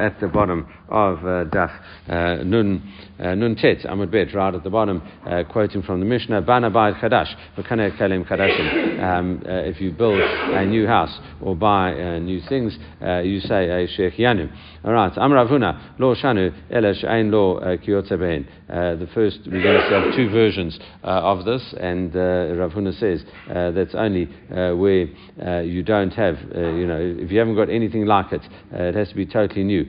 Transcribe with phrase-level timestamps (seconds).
[0.00, 1.70] at the bottom of uh, Daf
[2.08, 6.06] uh, Nun uh, Nun Tet Amud Bet, right at the bottom, uh, quoting from the
[6.06, 9.02] Mishnah, Bana Bayit Chadash, V'kaneh Kalim Kadashim.
[9.02, 13.38] Um, uh, if you build a new house or buy uh, new things, uh, you
[13.40, 14.50] say a Shehecheyanu.
[14.84, 18.46] All right, Amar Avuna, Lo Shanu, Elesh Ein Lo Kiyotze.
[18.66, 23.94] The first, we're going to have two versions of this, and Rav Huna says that's
[23.94, 28.42] only where you don't have, you know, if you haven't got anything like it,
[28.72, 29.83] it has to be totally new.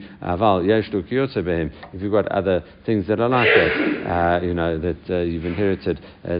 [1.92, 5.44] If you've got other things that are like that, uh, you know, that uh, you've
[5.44, 6.38] inherited, uh,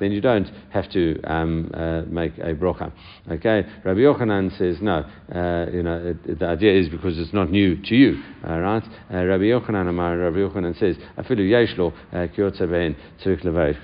[0.00, 2.92] then you don't have to um, uh, make a brocha.
[3.30, 5.04] Okay, Rabbi Yochanan says no.
[5.32, 8.82] Uh, you know, it, the idea is because it's not new to you, uh, right?
[9.10, 11.92] Rabbi Yochanan, Rabbi Yochanan says, afilu yeshlo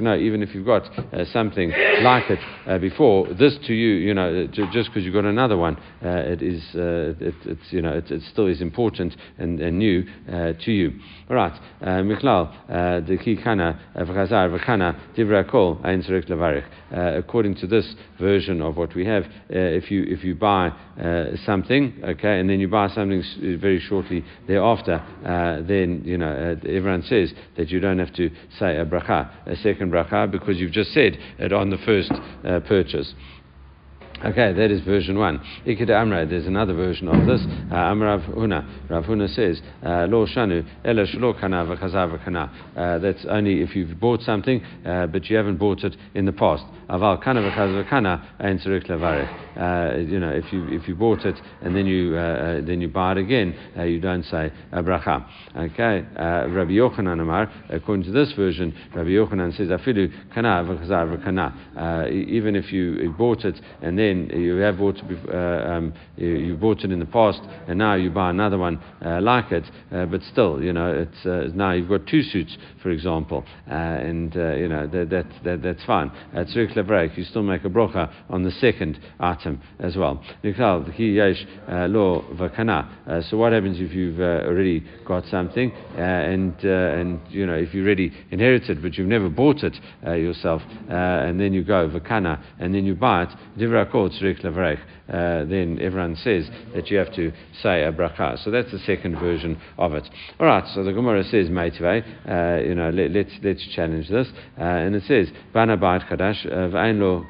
[0.00, 0.84] No, even if you've got
[1.32, 1.70] something
[2.02, 6.42] like it before, this to you, you know, just because you've got another one, it
[6.42, 10.72] is, it, it's you know, it, it, still is important and, and new uh, to
[10.72, 10.92] you.
[11.28, 16.64] All right, uh, Michlal, uh, the kikana v'chazar v'chana divra kol ein levarich.
[16.92, 20.68] Uh, according to this version of what we have, uh, if you if you buy
[20.68, 23.22] uh, something, okay, and then you buy something
[23.60, 25.02] very shortly thereafter,
[25.68, 29.92] then you know everyone says that you don't have to say a bracha, a second
[29.92, 32.10] bracha, because you've just said it on the first
[32.66, 33.14] purchase.
[34.22, 35.40] Okay, that is version one.
[35.66, 37.40] Ikeda Amra, there's another version of this.
[37.40, 38.90] Uh, Amrav Huna.
[38.90, 42.52] Rav Huna says, uh, Lo Shanu, Ela Shlo Kana V'chazav Kana.
[42.76, 46.32] Uh, that's only if you've bought something, uh, but you haven't bought it in the
[46.32, 46.62] past.
[46.90, 50.10] Aval Kana V'chazav Kana, Ein Levarech.
[50.10, 53.12] You know, if you, if you bought it and then you, uh, then you buy
[53.12, 53.54] it again,
[53.86, 55.26] you don't say a bracha.
[55.56, 62.08] Okay, Rabbi Yochanan Amar, according to this version, Rabbi Yochanan says, Afilu Kana V'chazav Kana.
[62.10, 66.56] Even if you bought it and then you have bought it, uh, um, you, you,
[66.92, 70.62] in the past, and now you buy another one uh, like it, uh, but still,
[70.62, 74.68] you know, it's uh, now you've got two suits, for example, uh, and uh, you
[74.68, 76.10] know that, that, that that's fine.
[76.34, 80.22] At circular break, you still make a brocha on the second item as well.
[80.42, 80.48] So
[83.36, 88.82] what happens if you've already got something, and and you know if you already inherited,
[88.82, 93.24] but you've never bought it yourself, and then you go vakana, and then you buy
[93.24, 93.30] it,
[94.00, 94.50] cóid réic le
[95.10, 97.32] uh, then everyone says that you have to
[97.62, 98.42] say a bracha.
[98.44, 100.08] So that's the second version of it.
[100.38, 104.08] All right, so the Gemara says, Meitvei, uh, you know, let, us let's, let's challenge
[104.08, 104.28] this.
[104.58, 107.24] Uh, and it says, Bana V'ain lo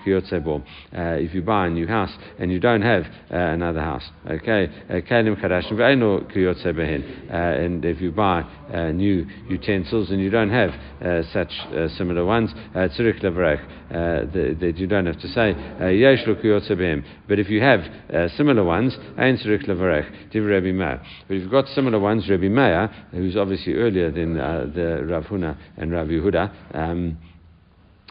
[0.92, 4.68] uh, If you buy a new house and you don't have uh, another house, okay,
[5.08, 6.18] Kalim V'ain lo
[7.30, 8.44] And if you buy
[8.92, 10.70] new utensils and you don't have
[11.32, 11.52] such
[11.96, 13.20] similar ones, Tzurich
[13.90, 15.54] that you don't have to say,
[15.96, 16.36] Yesh lo
[17.28, 21.00] but if you have uh, similar ones, Ein Tzurich Levarech, Div Rabbi Meir.
[21.28, 25.24] But if you've got similar ones, Rabbi Meir, who's obviously earlier than uh, the Rav
[25.24, 27.18] Huna and Rav Yehuda, um,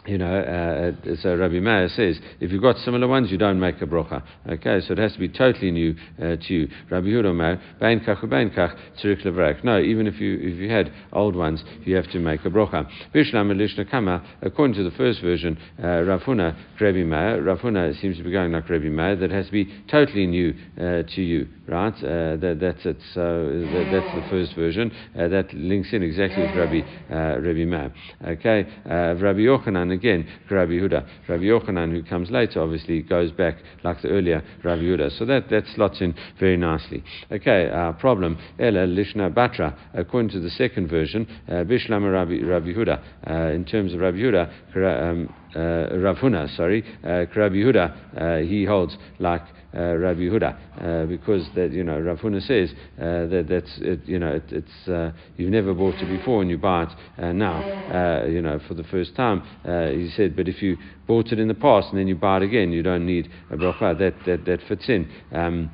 [0.06, 3.82] you know, uh, so Rabbi Meir says, if you've got similar ones, you don't make
[3.82, 4.22] a brocha.
[4.48, 6.68] Okay, so it has to be totally new uh, to you.
[6.90, 9.64] Rabbi Yehuda Meir, bein kach bein kach.
[9.64, 12.88] No, even if you if you had old ones, you have to make a brocha.
[13.14, 14.22] Bishlam elishna kama.
[14.40, 18.32] According to the first version, uh, Rav Huna, Rabbi Meir, Rav Huna seems to be
[18.32, 19.16] going like Rabbi Meir.
[19.16, 21.94] That has to be totally new uh, to you, right?
[21.94, 22.96] Uh, that, that's it.
[23.12, 24.92] So that, that's the first version.
[25.18, 26.80] Uh, that links in exactly with Rabbi
[27.10, 27.92] uh, Rabbi Meir.
[28.26, 31.28] Okay, uh, Rabbi Yochanan and again, Rabbi Yehuda.
[31.28, 35.18] Rabbi Yochanan, who comes later, obviously goes back like the earlier Rabbi Yehuda.
[35.18, 37.02] So that, that slots in very nicely.
[37.30, 38.38] Okay, uh, problem.
[38.58, 39.76] Ela Lishna Batra.
[39.94, 43.02] According to the second version, uh, Bishlama Rabbi, Rabbi Yehuda.
[43.28, 48.46] Uh, in terms of Rabbi Yehuda, um, uh, Rav Huna, sorry, uh, Rabbi Yehuda, uh,
[48.46, 49.42] he holds like
[49.74, 54.00] uh, Rabbi Yehuda, uh, because that you know Rav Huna says uh, that that's it,
[54.06, 56.88] you know it, it's uh, you've never bought it before and you buy it
[57.18, 59.42] uh, now, uh, you know for the first time.
[59.64, 60.76] he said, but if you
[61.06, 63.56] bought it in the past and then you buy it again, you don't need a
[63.56, 63.98] bracha.
[63.98, 65.10] That that that fits in.
[65.32, 65.70] Um,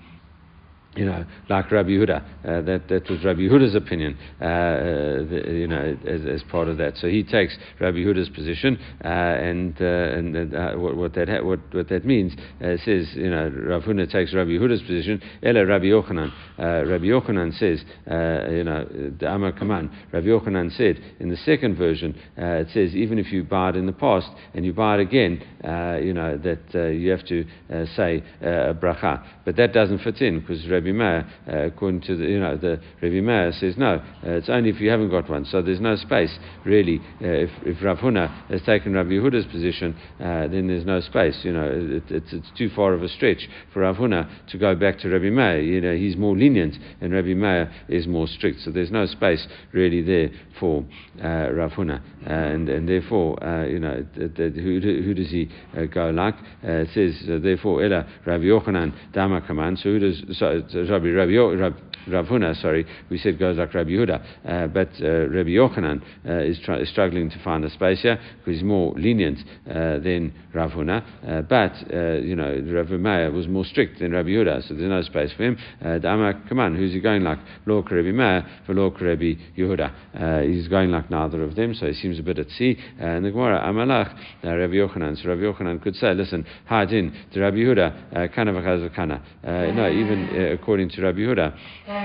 [0.97, 2.17] you know, like Rabbi Yehuda.
[2.17, 4.47] Uh, that, that was Rabbi Yehuda's opinion, uh,
[5.29, 6.97] the, you know, as, as, part of that.
[6.97, 11.43] So he takes Rabbi Yehuda's position, uh, and, uh, and uh, what, what, that ha-
[11.43, 12.33] what, what that means
[12.63, 16.33] uh, says, you know, Rav Huna takes Rabbi Yehuda's position, Ella Rabbi Yochanan.
[16.59, 17.85] Rabbi Yochanan says,
[18.51, 18.87] you know,
[19.19, 19.91] the Amar Kaman.
[20.13, 23.87] Rabbi Yochanan said, in the second version, it says, even if you buy it in
[23.87, 25.43] the past and you buy it again,
[26.03, 27.45] you know, that you have to
[27.97, 29.25] say a bracha.
[29.47, 32.81] But that doesn't fit in because Rabbi Meir, uh, according to the, you know, the
[33.01, 35.45] Rabbi Meir says no, uh, it's only if you haven't got one.
[35.45, 36.99] So there's no space really.
[37.23, 41.39] Uh, if, if Rav Huna has taken Rabbi Yehuda's position, uh, then there's no space.
[41.45, 44.75] You know, it, it's, it's too far of a stretch for Rav Huna to go
[44.75, 45.61] back to Rabbi Meir.
[45.61, 48.63] You know, he's more lenient and Rabbi Meir is more strict.
[48.63, 50.85] So there's no space really there for
[51.23, 53.39] uh, Rav Huna, uh, and and therefore,
[53.69, 55.49] you know, who, who does he
[55.93, 56.35] go like?
[56.63, 59.77] it says therefore, Ella Rabbi Yochanan Dama Kaman.
[59.77, 61.79] So who does Rabbi Rabbi, Rabbi
[62.09, 66.39] Rav Huna, sorry, we said goes like Rabbi Yehuda, uh, but uh, Rabbi Yochanan uh,
[66.45, 69.39] is, is, struggling to find a space here because he's more lenient
[69.69, 74.13] uh, than Rav Huna, uh, but uh, you know Rav Meir was more strict than
[74.13, 75.59] Rabbi Yehuda, so there's no space for him.
[75.85, 75.99] Uh,
[76.49, 77.39] come on, who's he going like?
[77.67, 80.45] Lo Rabbi Meir for Lo Rabbi Yehuda.
[80.47, 82.79] he's going like neither of them, so he seems a bit at sea.
[82.99, 84.15] and the Gemara, Amalach,
[84.45, 85.21] Rabbi Yochanan.
[85.21, 89.21] So Rabbi Yochanan could say, listen, Hadin to Rabbi Yehuda, kana v'chaz v'kana.
[89.75, 91.96] No, even according to Rabbi Yehuda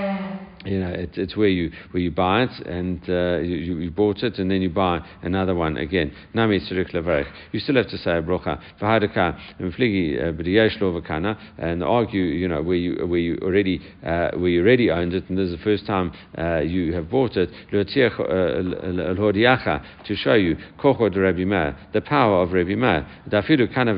[0.66, 4.22] you know, it, it's where you where you buy it and uh, you, you, bought
[4.22, 6.14] it and then you buy another one again.
[6.34, 8.62] Nami You still have to say a brocha.
[8.80, 14.50] V'hadaka mfligi uh, b'diyesh and argue, you know, where you where you already uh, where
[14.50, 17.50] you already owned it and this is the first time uh, you have bought it.
[17.74, 17.84] Uh,
[20.04, 23.08] to show you kochod Rabbi Meir, the power of Rabbi Meir.
[23.30, 23.96] Dafidu kana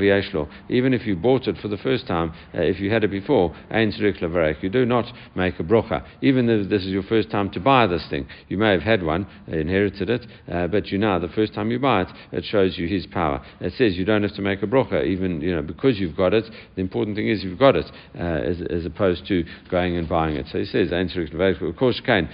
[0.69, 3.53] Even if you bought it for the first time, uh, if you had it before,
[3.71, 5.05] you do not
[5.35, 5.82] make a brocha.
[6.21, 9.03] Even if this is your first time to buy this thing, you may have had
[9.03, 12.43] one, uh, inherited it, uh, but you know the first time you buy it, it
[12.45, 13.43] shows you His power.
[13.59, 16.33] It says you don't have to make a brocha, even you know because you've got
[16.33, 16.45] it.
[16.75, 17.85] The important thing is you've got it,
[18.15, 20.47] uh, as, as, opposed to going and buying it.
[20.51, 22.29] So he says, of course, kind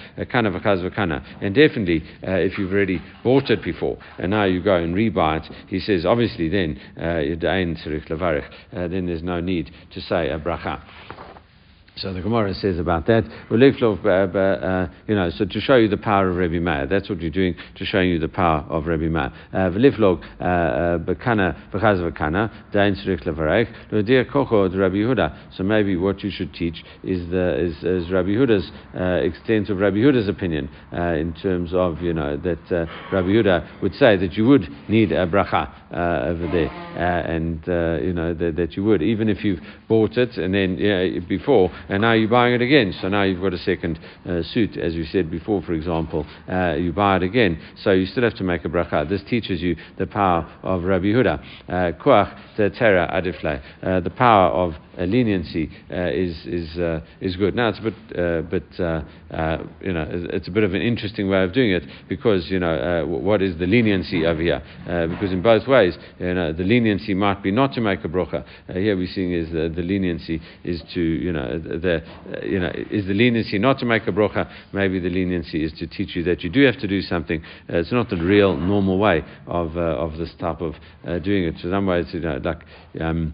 [0.48, 0.60] of a
[1.42, 5.38] and definitely uh, if you've already bought it before and now you go and rebuy
[5.38, 7.20] it, he says obviously then uh,
[8.74, 11.29] uh, then there's no need to say a bracha.
[12.02, 16.30] So the Gemara says about that, uh, you know, so to show you the power
[16.30, 19.34] of Rabbi Meir, that's what you're doing to show you the power of Rabbi Meir.
[19.54, 19.58] Uh,
[25.20, 25.30] uh.
[25.58, 29.80] So maybe what you should teach is the is, is Rabbi Yehuda's uh, extent of
[29.80, 34.16] Rabbi Yehuda's opinion uh, in terms of you know that uh, Rabbi Yehuda would say
[34.16, 37.62] that you would need a bracha over there, and
[38.06, 39.60] you know that, that, you would even if you've
[39.90, 40.78] bought it and then
[41.28, 42.94] before and now you're buying it again.
[43.02, 46.26] So now you've got a second uh, suit, as we said before, for example.
[46.48, 47.60] Uh, you buy it again.
[47.84, 49.10] So you still have to make a bracha.
[49.10, 51.44] This teaches you the power of Rabbi Huda.
[51.68, 53.62] Uh, Kuach the.
[53.82, 57.56] Uh, the power of uh, leniency is, is, is good.
[57.56, 58.64] Now it's a bit, bit
[59.82, 63.06] you know, it's a bit of an interesting way of doing it because, you know,
[63.08, 64.62] what is the leniency over here?
[64.86, 68.46] because in both ways, you know, the leniency might be not to make a bracha.
[68.74, 72.04] here we're seeing is the, the leniency is to, you know, the,
[72.36, 74.50] uh, you know, is the leniency not to make a brocha?
[74.74, 77.42] Maybe the leniency is to teach you that you do have to do something.
[77.70, 80.76] Uh, it's not the real normal way of uh, of this type of
[81.08, 81.56] uh, doing it.
[81.62, 82.62] So some ways, you know, like.
[83.00, 83.34] Um,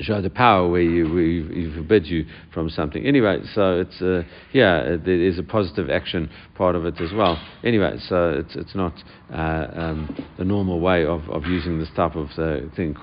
[0.00, 3.06] show the power where you, where you, you forbid you from something.
[3.06, 7.40] Anyway, so it's uh, yeah, there is a positive action part of it as well.
[7.62, 8.92] Anyway, so it's it's not
[9.32, 12.94] uh, um, the normal way of, of using this type of uh, thing.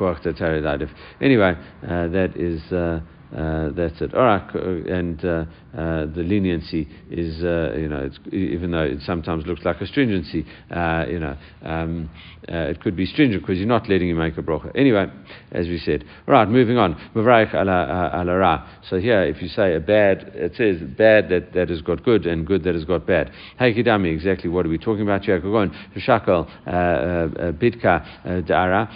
[1.21, 1.53] Anyway,
[1.83, 2.61] uh, that is.
[3.35, 4.13] Uh, that's it.
[4.13, 9.01] All right, uh, and uh, uh, the leniency is, uh, you know, even though it
[9.05, 12.09] sometimes looks like a stringency, uh, you know, um,
[12.49, 14.71] uh, it could be stringent because you're not letting him make a bracha.
[14.75, 15.05] Anyway,
[15.51, 16.03] as we said.
[16.27, 16.95] Right, moving on.
[16.95, 22.03] Uh, so here, if you say a bad, it says bad that, that has got
[22.03, 23.31] good and good that has got bad.
[23.59, 25.39] Haikidami, exactly what are we talking about here?
[25.39, 28.89] Shakal, uh, Bidka, Dara,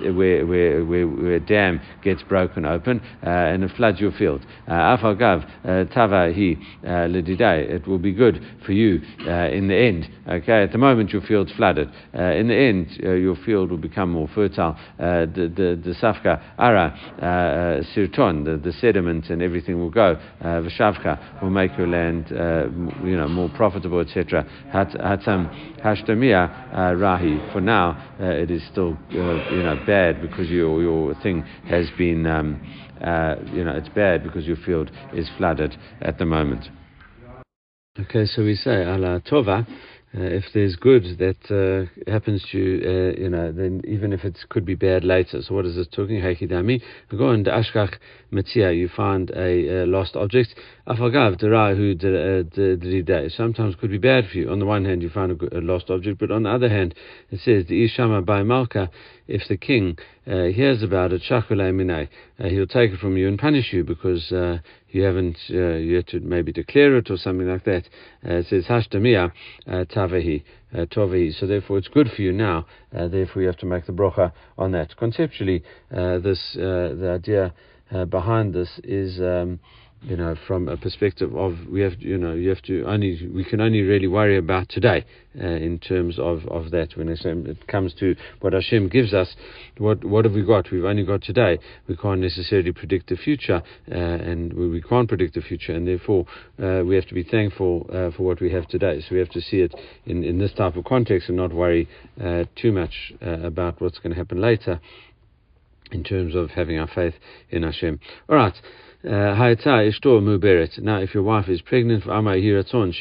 [0.00, 4.44] where, where, where, where a dam gets broken open and it floods your field.
[4.68, 7.72] Afagav, uh.
[7.72, 10.08] It will be good for you uh, in the end.
[10.28, 11.88] Okay, at the moment your field's flooded.
[12.14, 14.76] Uh, in the end, uh, your field will become more fertile.
[14.98, 20.18] Uh, the the the safka ara uh, sirton, the, the sediment and everything will go.
[20.42, 22.26] V'shavka will make your land,
[23.04, 24.46] you know, more profitable, etc.
[24.72, 27.52] Hatam hashtamia rahi.
[27.52, 32.26] For now, it is still, you know, bad because your your thing has been.
[32.26, 32.60] Um,
[33.02, 36.68] uh, you know, it's bad because your field is flooded at the moment.
[37.98, 39.66] Okay, so we say ala tova.
[40.14, 44.24] Uh, if there's good that uh, happens to you, uh, you know, then even if
[44.24, 45.40] it could be bad later.
[45.40, 46.20] So what is this talking?
[46.20, 46.82] Haikidami.
[47.16, 47.94] Go and ashkach
[48.30, 48.76] metzia.
[48.76, 50.54] You find a, lost object.
[50.86, 54.50] Afagav derahu uh, sometimes could be bad for you.
[54.50, 56.94] On the one hand, you find a, lost object, but on the other hand,
[57.30, 58.90] it says the Ishama by Malka,
[59.28, 63.72] if the king uh, hears about it, uh, he'll take it from you and punish
[63.72, 64.30] you because
[64.92, 67.88] you haven't uh, have to maybe declare it or something like that.
[68.24, 69.32] Uh, it says hashdamia
[69.66, 70.42] uh, tavahi
[70.74, 71.38] tovahi.
[71.38, 72.66] So therefore, it's good for you now.
[72.92, 74.96] therefore, you have to make the brocha on that.
[74.96, 77.54] Conceptually, this the idea
[78.06, 79.20] behind this is.
[79.20, 79.60] Um,
[80.04, 83.44] you know, from a perspective of we have, you know, you have to only we
[83.44, 85.04] can only really worry about today
[85.40, 86.96] uh, in terms of, of that.
[86.96, 89.34] When it comes to what Hashem gives us,
[89.78, 90.70] what what have we got?
[90.72, 91.58] We've only got today.
[91.86, 95.86] We can't necessarily predict the future, uh, and we, we, can't predict the future, and
[95.86, 96.26] therefore
[96.60, 99.00] uh, we have to be thankful uh, for what we have today.
[99.00, 99.72] So we have to see it
[100.04, 101.88] in, in this type of context and not worry
[102.20, 104.80] uh, too much uh, about what's going to happen later
[105.92, 107.14] in terms of having our faith
[107.50, 108.00] in Hashem.
[108.28, 108.54] All right.
[109.04, 109.34] Uh,
[110.78, 112.06] now, if your wife is pregnant,
[112.36, 112.94] Hiraton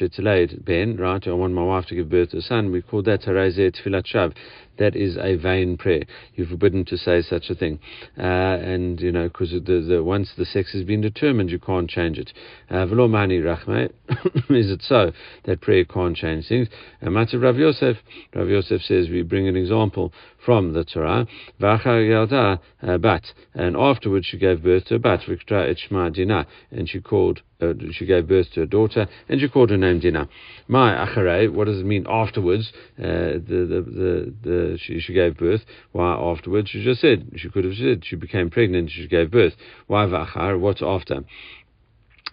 [0.99, 1.27] right?
[1.27, 2.71] I want my wife to give birth to a son.
[2.71, 4.35] We call that Harazeh Shav
[4.81, 6.03] that is a vain prayer.
[6.33, 7.79] You're forbidden to say such a thing.
[8.17, 11.87] Uh, and, you know, because the, the, once the sex has been determined, you can't
[11.87, 12.33] change it.
[12.69, 12.87] Uh,
[14.49, 15.11] is it so
[15.45, 16.67] that prayer can't change things?
[17.05, 17.97] Uh, Rav Yosef,
[18.33, 20.11] Rav Yosef says we bring an example
[20.43, 21.27] from the Torah.
[21.61, 23.23] Uh, bat,
[23.53, 25.21] and afterwards she gave birth to a bat,
[26.71, 29.99] and she called uh, she gave birth to a daughter, and she called her name
[29.99, 30.27] Dinah.
[30.67, 32.71] My acharei, what does it mean afterwards?
[32.97, 35.61] Uh, the, the, the, the, she, she gave birth.
[35.91, 36.69] Why afterwards?
[36.69, 39.53] She just said, she could have said she became pregnant, she gave birth.
[39.87, 40.59] Why vachar?
[40.59, 41.23] What's after?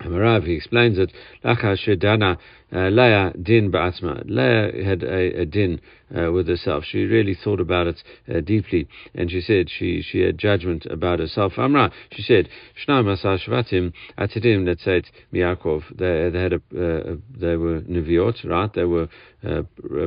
[0.00, 1.12] Amarav, he explains it,
[1.44, 2.38] Lacha Shedana
[2.72, 4.24] uh, din ba'atzma.
[4.26, 5.80] Leah had a, a din
[6.16, 6.84] uh, with herself.
[6.84, 11.18] She really thought about it uh, deeply, and she said she, she had judgment about
[11.18, 11.54] herself.
[11.58, 12.48] Amra, she said,
[12.86, 15.82] Shnam asar shvatim atidim letzet miyakov.
[15.96, 18.72] They, they had a, uh, they were neviot, right?
[18.72, 19.08] They were
[19.46, 19.62] uh,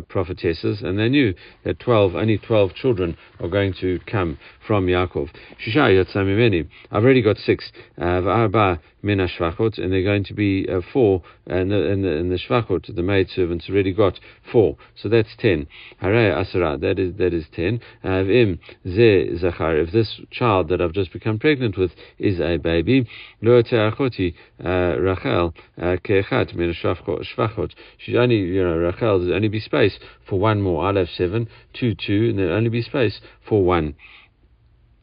[0.10, 4.38] prophetesses, and they knew that twelve, only twelve children are going to come
[4.68, 5.30] from Yaakov.
[5.66, 6.68] Shisha yotzamimeni.
[6.92, 7.72] I've already got six.
[7.98, 12.38] Uh, V'arba shvachot, and they're going to be four, and the, and the, and the
[12.52, 14.20] shvachot, the maidservants, already got
[14.52, 14.78] four.
[14.96, 15.68] So that's ten.
[15.98, 17.80] Hare asara, that is, that is ten.
[18.04, 23.08] Avim ze zachar, if this child that I've just become pregnant with is a baby,
[23.42, 27.72] lo te'achoti uh, Rachel uh, ke'echat min shvachot.
[27.98, 30.86] She's only, you know, Rachel, there'll only be space for one more.
[30.86, 33.96] I'll have seven, two, two, and there'll only be space for one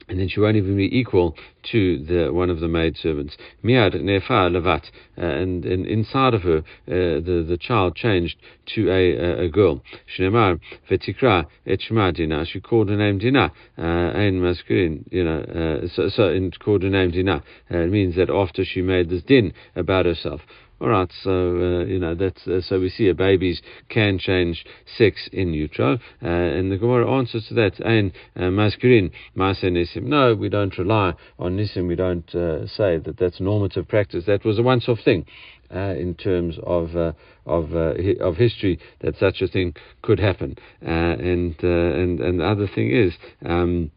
[0.08, 1.36] and then she won't even be equal
[1.70, 3.36] to the one of the maid servants.
[3.62, 4.84] Miad nefa levat,
[5.18, 8.36] uh, and, inside of her, uh, the the child changed
[8.74, 9.82] to a a, girl.
[10.16, 10.60] Shnemar
[10.90, 11.46] vetikra.
[12.46, 15.04] She called her name Dina, uh, ein masculine.
[15.10, 17.42] You know, uh, so, so called her name Dina.
[17.70, 20.40] Uh, it means that after she made this din about herself.
[20.80, 24.64] All right, so uh, you know that's uh, so we see a babies can change
[24.96, 27.84] sex in utero, uh, and the Gemara answers to that.
[27.84, 30.04] Ein uh, masculine nisim.
[30.04, 31.88] No, we don't rely on nisim.
[31.88, 34.26] We don't uh, say that that's normative practice.
[34.26, 35.26] That was a once-off thing.
[35.74, 37.12] Uh, in terms of uh,
[37.44, 42.44] of uh, hi- of history, that such a thing could happen, and and and the
[42.44, 43.14] other thing is.
[43.44, 43.90] Um,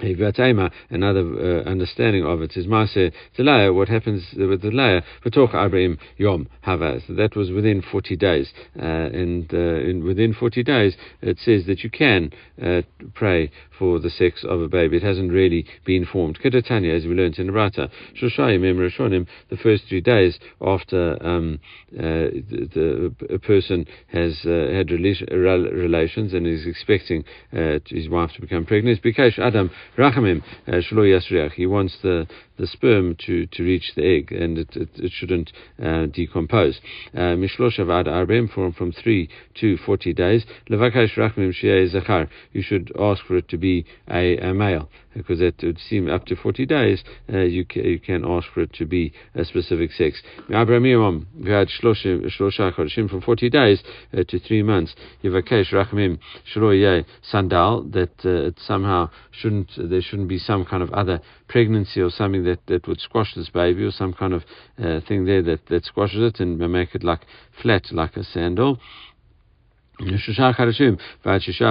[0.00, 5.98] Another uh, understanding of it is Maase Zelaya, what happens with the Leah, B'toch Abraham
[6.16, 7.02] Yom Havaz.
[7.08, 8.52] That was within 40 days.
[8.78, 12.30] Uh, and uh, in, within 40 days, it says that you can
[12.62, 12.82] uh,
[13.14, 14.98] pray for the sex of a baby.
[14.98, 16.38] It hasn't really been formed.
[16.38, 17.90] Kedatanya, as we learned in Rata,
[18.20, 21.58] Shoshayim Emrashonim, the first three days after um,
[21.94, 28.40] uh, the, the, a person has uh, had relations and is expecting his wife to
[28.40, 31.52] become pregnant, Bikash Adam Rachamim uh, Shlo Yasriach.
[31.52, 32.26] He wants the,
[32.58, 35.52] the sperm to, to reach the egg and it, it, it shouldn't
[35.82, 36.80] uh, decompose.
[37.14, 39.28] Uh, Mishlosh Avad Arbem from, from 3
[39.60, 40.44] to 40 days.
[40.70, 42.28] Levakash Rachamim Shia Zachar.
[42.52, 46.26] You should ask for it to be a, a male because it would seem up
[46.26, 49.92] to 40 days uh, you, ca- you can ask for it to be a specific
[49.92, 50.22] sex.
[50.48, 54.94] Abraham, we had Shlosha from 40 days uh, to 3 months.
[55.22, 56.18] Yivakesh Rachamim
[56.54, 62.00] Shloye Sandal, that uh, it somehow shouldn't, there shouldn't be some kind of other pregnancy
[62.00, 64.44] or something that, that would squash this baby or some kind of
[64.78, 67.20] uh, thing there that, that squashes it and make it like
[67.62, 68.78] flat like a sandal.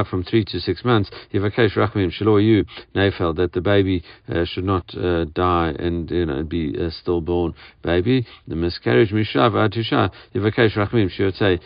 [0.10, 1.10] From three to six months,
[3.34, 7.54] that the baby uh, should not uh, die and you know, be a stillborn
[7.84, 8.26] baby.
[8.48, 11.60] The miscarriage, Yivakesh Rachmim say,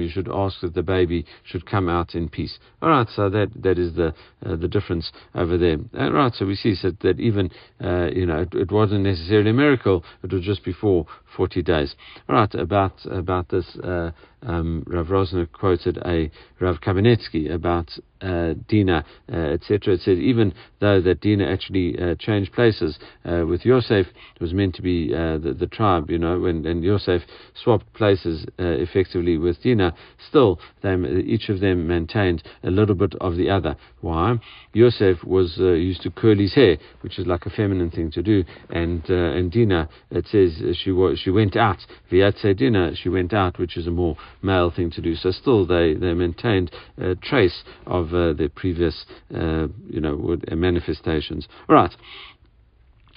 [0.00, 2.58] you should ask that the baby should come out in peace.
[2.82, 5.78] Alright, so that, that is the uh, the difference over there.
[5.98, 7.50] All right, so we see that, that even,
[7.82, 11.94] uh, you know, it, it, wasn't necessarily a miracle, it was just before 40 days.
[12.28, 14.12] All right, about, about this, uh,
[14.46, 19.94] um, Rav Rosner quoted a Rav Kamenetsky about uh, Dina, uh, etc.
[19.94, 24.52] It says even though that Dina actually uh, changed places uh, with Yosef, it was
[24.52, 27.22] meant to be uh, the, the, tribe, you know, when and Yosef
[27.62, 29.94] swapped places uh, effectively with Dina,
[30.28, 30.94] still they,
[31.24, 33.76] each of them maintained a little bit of the other.
[34.00, 34.38] Why?
[34.72, 38.44] Yosef was used to curl his hair, which is like a feminine thing to do,
[38.70, 41.78] and and Dina, it says she was, she went out.
[42.10, 45.14] Viatse Dina, she went out, which is a more male thing to do.
[45.14, 51.46] So still they, they maintained a trace of uh, their previous, uh, you know, manifestations.
[51.68, 51.94] All right.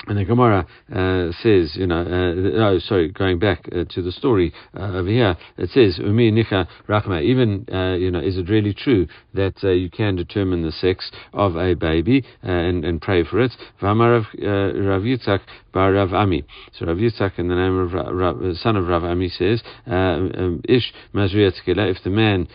[0.07, 4.13] And the Gemara uh, says, you know, uh, oh, sorry, going back uh, to the
[4.13, 8.49] story uh, over here, it says, Umi Nicha Rachma, even, uh, you know, is it
[8.49, 13.25] really true that uh, you can determine the sex of a baby and, and pray
[13.25, 13.51] for it?
[13.81, 15.41] V'amar Rav Yitzchak
[15.73, 16.45] bar Rav Ami.
[16.77, 20.93] So Rav Yitzchak, in the name of Rav, son of Rav Ami, says, um, Ish
[21.13, 22.47] Mazriyat if the man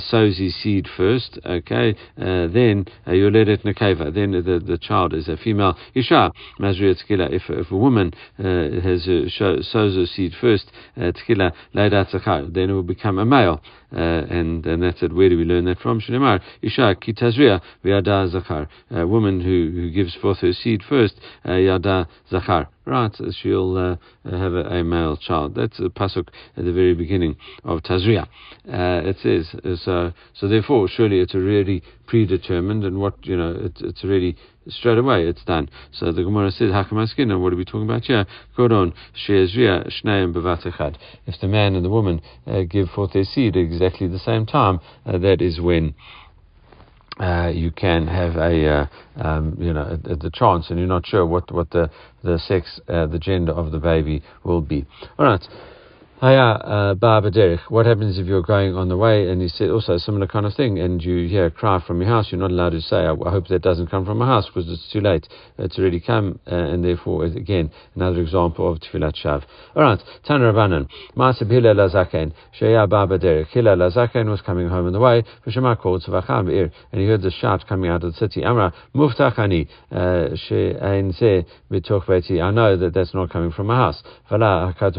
[0.00, 5.28] sows his seed first, okay, then you let Yoledet Nekeva, then the, the child is
[5.28, 8.42] a female Isha Mazriyat if, if a woman uh,
[8.80, 9.28] has uh,
[9.62, 11.52] sows her seed first, uh, tchila
[12.52, 13.60] then it will become a male.
[13.92, 15.12] Uh, and, and that's it.
[15.12, 16.00] Where do we learn that from?
[16.00, 18.68] Shnemar, Isha kitazria v'yada zachar.
[18.90, 21.14] A woman who, who gives forth her seed first,
[21.48, 22.68] uh, yada zachar.
[22.88, 23.10] Right,
[23.42, 23.96] she'll uh,
[24.30, 25.56] have a, a, male child.
[25.56, 28.28] That's a pasuk at the very beginning of Tazria.
[28.64, 30.12] Uh, it says so.
[30.34, 34.36] So therefore, surely it's already predetermined, and what you know, it, it's already
[34.68, 35.68] straight away it's done.
[35.90, 38.24] So the Gemara says, Hakamaskin, and what are we talking about here?
[38.56, 38.92] Koron,
[39.26, 40.96] Sheezria, Shneim Bevatechad.
[41.26, 44.46] If the man and the woman uh, give forth their seed at exactly the same
[44.46, 45.96] time, uh, that is when.
[47.18, 50.88] Uh, you can have a uh, um, you know a, a, the chance, and you're
[50.88, 51.90] not sure what what the
[52.22, 54.84] the sex, uh, the gender of the baby will be.
[55.18, 55.42] All right.
[56.18, 56.30] Hiya,
[56.64, 59.96] uh, Baba Derek, what happens if you're going on the way and you said also
[59.96, 62.28] a similar kind of thing and you hear a cry from your house?
[62.30, 64.66] You're not allowed to say, I, I hope that doesn't come from my house because
[64.70, 65.28] it's too late.
[65.58, 69.44] It's already come uh, and therefore, again, another example of Tfilat Shav.
[69.76, 73.48] Alright, Tan Rabbanan, Maasib Hillel Lazaken, Sheya Baba Derek.
[73.48, 77.20] Hillel Lazaken was coming home on the way, Vishama called Tzvacham Ir, and he heard
[77.20, 78.42] the shout coming out of the city.
[78.42, 82.40] Amra, Muftachani, uh, She'ain Ze, Bitoch Beti.
[82.40, 84.02] I know that that's not coming from my house.
[84.30, 84.96] Vala Hakatu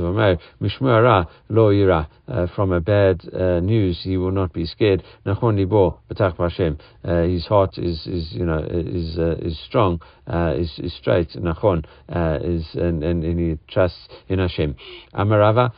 [1.49, 2.05] Lo.
[2.27, 5.01] Uh, from a bad uh, news, he will not be scared.
[5.25, 6.77] Nachon libo b'tach b'Hashem.
[7.05, 11.29] Uh, his heart is, is you know, is is strong, is, is straight.
[11.37, 11.85] Nachon
[12.43, 14.75] is and, and, and he trusts in Hashem.
[15.13, 15.71] Amarava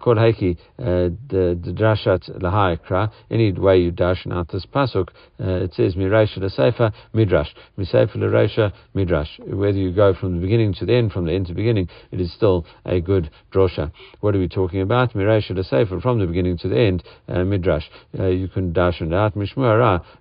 [0.00, 3.10] kol heiki the drashat lahai kra.
[3.28, 5.08] Any way you dash out this pasuk,
[5.40, 9.40] it says mireisha l'seifa midrash, miseifa l'reisha midrash.
[9.40, 11.88] Whether you go from the beginning to the end, from the end to the beginning,
[12.12, 13.90] it is still a good drosha.
[14.20, 15.14] What are we talking about?
[15.14, 17.84] Mireisha l'seifa from the beginning to the end, uh, midrash.
[18.18, 19.36] Uh, you can dash and out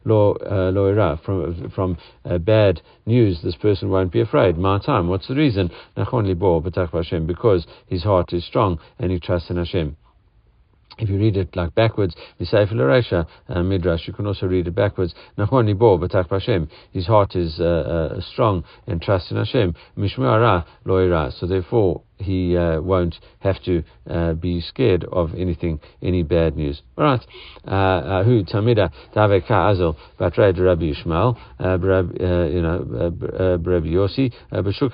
[0.06, 3.42] lo uh, lo from from uh, bad news.
[3.44, 4.56] This person won't be afraid.
[4.56, 5.08] Time.
[5.08, 5.72] What's the reason?
[5.98, 9.98] Nachon libo Hashem because his heart is strong and he trusts in Hashem.
[10.98, 14.76] If you read it like backwards, Misayf Laresha uh, Midrash, you can also read it
[14.76, 15.14] backwards.
[15.38, 16.70] Nachon Libo B'Tak Hashem.
[16.94, 19.76] His heart is uh, uh, strong and trusts in Hashem.
[19.98, 21.38] Mishmuara Loira.
[21.38, 26.82] So therefore, he uh, won't have to uh, be scared of anything, any bad news.
[26.98, 27.26] All right.
[27.68, 28.92] Uh, uh, who Tamida
[29.72, 29.98] Azel
[30.58, 34.32] Rabbi Ishmael, uh, uh, you know, uh, Rabbi Yossi,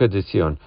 [0.08, 0.58] Ditzion.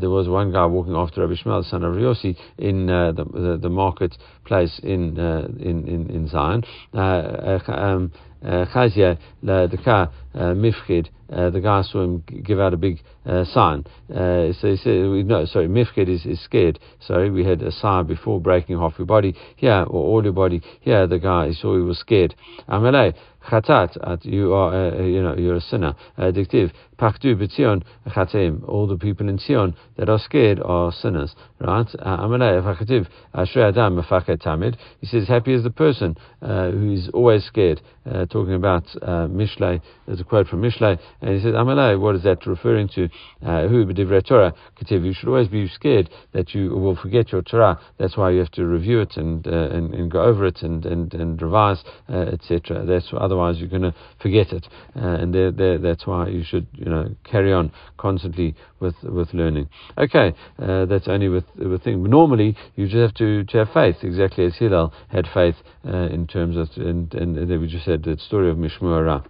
[0.00, 3.68] There was one guy walking after Rabbi Ishmael, son of Yossi, in the, the, the
[3.68, 6.64] marketplace in, in, in, in Zion.
[6.94, 13.84] Um, Chazia Ledeka Mifchid, the guy saw him give out a big uh, sign.
[14.10, 14.94] Uh, so he said,
[15.26, 16.78] no, sorry, Mifchid is, is scared.
[17.00, 19.34] Sorry, we had a sign before breaking half your body.
[19.56, 20.62] Here, or all your body.
[20.80, 22.34] Here, the guy, he saw he was scared.
[22.68, 23.14] Amalei,
[23.46, 25.94] chatat, you are, uh, you know, you're a sinner.
[26.18, 26.72] Addictive.
[26.98, 28.66] Pachtu b'tzion chatim.
[28.68, 31.34] All the people in Tzion that are scared are sinners.
[31.60, 31.86] Right?
[31.86, 34.02] Amalei, vachativ, ashrei adam
[34.38, 34.76] tamid.
[35.00, 37.80] He says, happy is the person uh, who is always scared.
[38.04, 42.14] Uh, talking about uh, Mishlei, there's a quote from Mishlei, and he says, Amalei, what
[42.14, 43.08] is that referring to?
[43.44, 44.54] Uh, who b'divrei Torah.
[44.88, 47.78] You should always be scared that you will forget your Torah.
[47.98, 50.84] That's why you have to review it and uh, and, and, go over it and
[50.86, 52.84] and, and revise, uh, etc.
[52.84, 56.66] That's otherwise you're going to forget it, uh, and there, there, that's why you should
[56.72, 59.68] you know carry on constantly with with learning.
[59.96, 62.02] Okay, uh, that's only with with thing.
[62.02, 66.26] Normally you just have to, to have faith, exactly as Hillel had faith uh, in
[66.26, 69.24] terms of and and we just said the story of Mishmuara.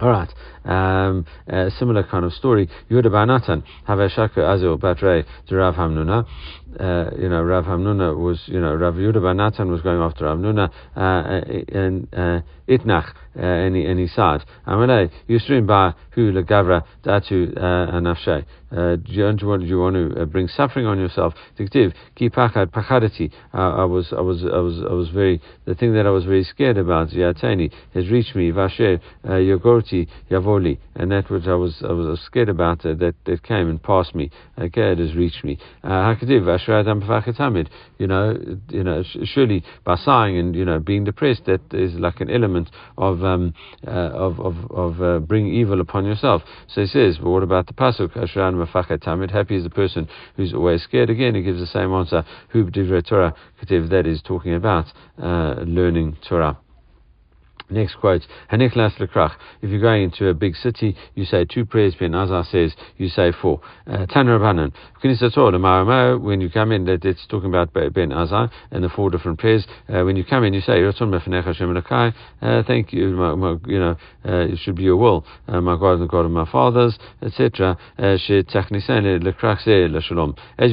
[0.00, 0.28] All right.
[0.64, 1.24] Um,
[1.78, 2.68] similar kind of story.
[2.90, 6.26] Yehuda bar Natan, Haveshaka Azil Batre to Rav Hamnuna.
[6.78, 10.24] Uh, you know, Rav Hamnuna was, you know, Rav Yehuda bar Natan was going after
[10.24, 16.32] Rav Hamnuna, uh, and uh, Itnach, and, he, and he said, Amalei, Yusrin ba hu
[16.32, 18.44] legavra datu uh, anafshay.
[18.72, 21.32] Uh, do you, want, to bring suffering on yourself?
[21.56, 23.30] Diktiv, ki pachad pachadati.
[23.52, 26.42] I was, I was, I was, I was very, the thing that I was very
[26.42, 31.92] scared about, Yatani, has reached me, Vasher, Yogorti, Yavoli, and that which I was, I
[31.92, 34.30] was scared about, uh, that, that came and passed me.
[34.58, 35.58] Okay, it has reached me.
[35.84, 37.68] Hakadiv, Vasher Adam Pachatamid.
[37.98, 38.36] You know,
[38.70, 42.53] you know, surely by sighing and, you know, being depressed, that is like an element
[42.96, 43.54] of, um,
[43.86, 46.42] uh, of, of, of uh, bringing evil upon yourself.
[46.68, 48.16] So he says, but what about the pasuk?
[48.16, 48.54] Ashran
[48.98, 49.30] tamid.
[49.30, 51.10] Happy is the person who's always scared.
[51.10, 52.24] Again, he gives the same answer.
[52.50, 52.64] Who
[53.02, 53.34] Torah
[53.90, 54.86] that is talking about
[55.22, 56.58] uh, learning Torah.
[57.70, 59.32] Next quote, Haniklas lekrach.
[59.62, 61.94] If you're going into a big city, you say two prayers.
[61.98, 63.62] Ben Azzai says you say four.
[63.86, 64.26] Uh, Tan.
[64.26, 64.72] When
[66.40, 69.66] you come in, it's talking about Ben Azzai and the four different prayers.
[69.88, 70.92] Uh, when you come in, you say uh,
[72.66, 73.96] Thank you, my, my, you know,
[74.26, 77.78] uh, it should be your will, uh, my God and God of my fathers, etc.
[77.98, 78.44] Uh, As you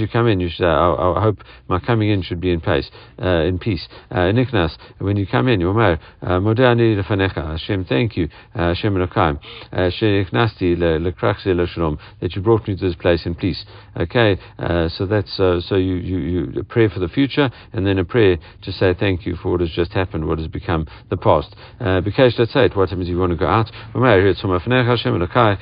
[0.08, 0.66] come in, you should.
[0.66, 2.92] I, I hope my coming in should be in peace.
[3.22, 3.88] Uh, in peace.
[4.12, 4.78] Niknas.
[5.00, 5.72] When you come in, you
[6.82, 9.40] Hashem, thank you, uh, Hashem Elokaim,
[9.72, 13.64] Shenichnosti lekraxi leshalom, that you brought me to this place in peace.
[13.98, 18.00] Okay, uh, so that's uh, so you, you you pray for the future and then
[18.00, 21.18] a prayer to say thank you for what has just happened, what has become the
[21.18, 21.56] past.
[22.04, 22.76] Because let's say it.
[22.76, 23.70] What happens if you want to go out?
[23.94, 25.58] Elokai,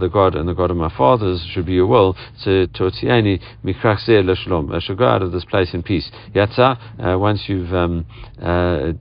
[0.00, 4.22] the God and the God of my fathers should be your will to totiani mikraxi
[4.22, 4.74] leshalom.
[4.74, 6.10] I should go out of this place in peace.
[6.34, 6.78] Yatza,
[7.18, 8.06] once you've um,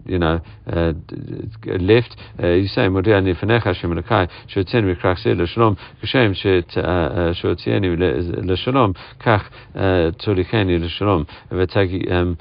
[0.05, 0.41] you know
[1.79, 2.15] left.
[2.41, 8.93] Uh, you say, "Modia nifanecha Hashem Elokai shotzen mikrachse l'shalom kashem shotzieni uh, uh, l'shalom
[9.19, 12.37] kach tzolicheni l'shalom um,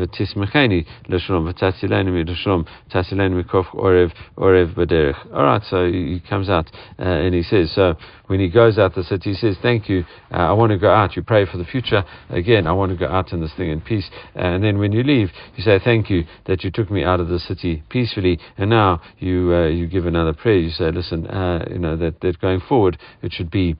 [0.00, 6.70] v'tismecheni l'shalom v'tatzileni l'shalom tatzileni mikof orev orev b'derech." All right, so he comes out
[6.98, 7.94] uh, and he says, so
[8.28, 10.04] when he goes out the city, he says, "Thank you.
[10.30, 12.04] Uh, I want to go out." You pray for the future.
[12.28, 14.08] Again, I want to go out in this thing in peace.
[14.34, 17.28] and then when you leave, you say, "Thank you that you took me out of
[17.28, 20.58] the city peacefully." And now you uh, you give another prayer.
[20.58, 23.76] You say, "Listen, uh, you know that that going forward, it should be."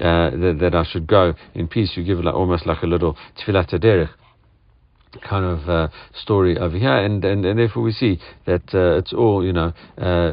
[0.00, 1.92] Uh, that, that, I should go in peace.
[1.96, 4.08] You give like, almost like a little tefillat derech
[5.20, 5.88] kind of uh,
[6.22, 9.72] story over here, and, and, and therefore we see that uh, it's all you know,
[9.98, 10.32] uh,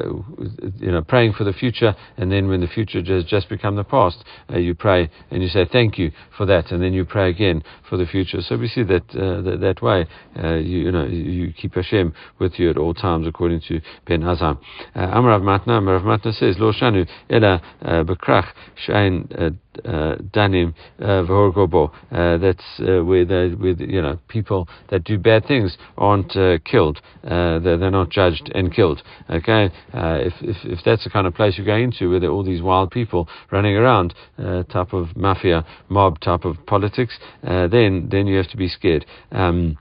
[0.77, 3.83] you know, praying for the future, and then when the future has just become the
[3.83, 7.29] past, uh, you pray and you say thank you for that, and then you pray
[7.29, 8.41] again for the future.
[8.41, 10.05] So we see that uh, that, that, way,
[10.41, 14.21] uh, you, you, know, you keep Hashem with you at all times, according to Ben
[14.21, 14.57] Azzai.
[14.95, 18.47] Amarav Matna, Amarav Matna says, Lo Shanu Ela Bekrach
[18.87, 21.91] Shain Uh, danim uh, v'horgobo.
[22.11, 26.33] Uh, that's uh, where uh, with you know people that do bad things aren't
[26.65, 26.99] killed.
[27.23, 29.03] They're, they're, not judged and killed.
[29.29, 32.33] Okay, if, if if that's the kind of place you're going into where there are
[32.33, 38.25] all these wild people running around, type of mafia mob type of politics, then then
[38.25, 39.05] you have to be scared.
[39.31, 39.77] Um,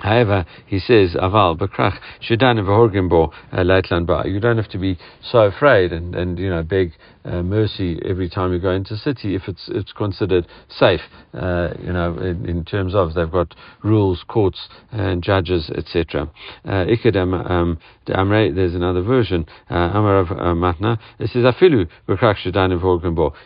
[0.00, 1.58] However, he says, Aval,
[2.66, 4.24] Vahorgimbo, Leitland Ba.
[4.26, 6.92] You don't have to be so afraid and, and you know, beg
[7.24, 11.00] uh, mercy every time you go into a city if it's it's considered safe.
[11.32, 16.30] Uh, you know, in, in, terms of they've got rules, courts, and judges, etc.
[16.64, 16.84] Uh,
[18.14, 19.46] um, there's another version.
[19.68, 20.98] Amar Amarav uh, Matna.
[21.18, 21.88] It says Afilu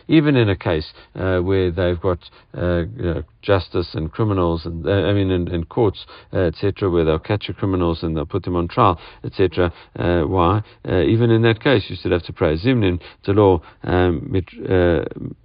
[0.07, 2.19] Even in a case uh, where they've got
[2.53, 7.47] you know, justice and criminals, and I mean, in, in courts, etc., where they'll catch
[7.47, 9.71] the criminals and they'll put them on trial, etc.
[9.95, 10.63] why?
[10.85, 12.57] even in that case, you still have to pray.
[12.57, 13.61] Zimnin, the law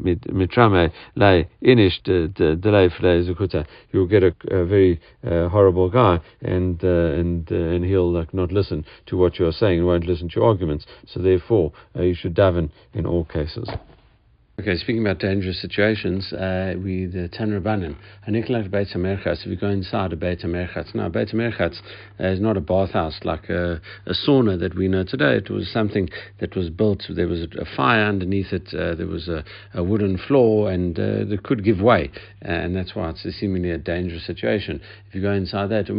[0.00, 2.88] mitrame lay inish delay
[3.24, 3.66] zukuta.
[3.92, 8.35] You'll get a, a very uh, horrible guy, and uh, and uh, and he'll like
[8.35, 10.87] not listen to what you're saying and won't listen to your arguments.
[11.07, 13.69] So therefore, uh, you should daven in all cases.
[14.61, 17.97] Okay, speaking about dangerous situations, uh, we the Ten Rabbanim,
[18.29, 21.81] Aniklach Beit HaMerchatz, if you go inside a Beit HaMerchatz, now Beit HaMerchatz
[22.21, 25.38] uh, is not a bathhouse like a, a, sauna that we know today.
[25.38, 29.27] It was something that was built, there was a, fire underneath it, uh, there was
[29.27, 33.33] a, a, wooden floor, and uh, it could give way, and that's why it's a
[33.33, 34.81] seemingly a dangerous situation.
[35.09, 35.90] If you go inside that,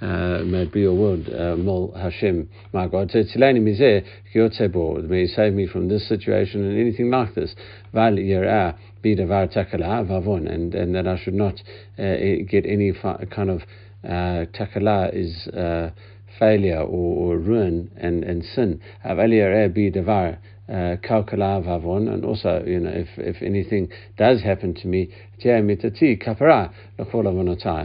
[0.00, 3.10] uh, may it be your word, uh, Mol Hashem, my God.
[3.10, 7.54] So it's May you save me from this situation situation and anything like this.
[7.92, 11.62] Val yirah be davar takala vavon, and and that I should not
[11.98, 12.16] uh,
[12.48, 12.92] get any
[13.30, 13.62] kind of
[14.04, 15.90] uh, takala is uh,
[16.38, 18.80] failure or, or ruin and, and sin.
[19.04, 25.10] Davar kalkala vavon, and also, you know, if, if anything does happen to me,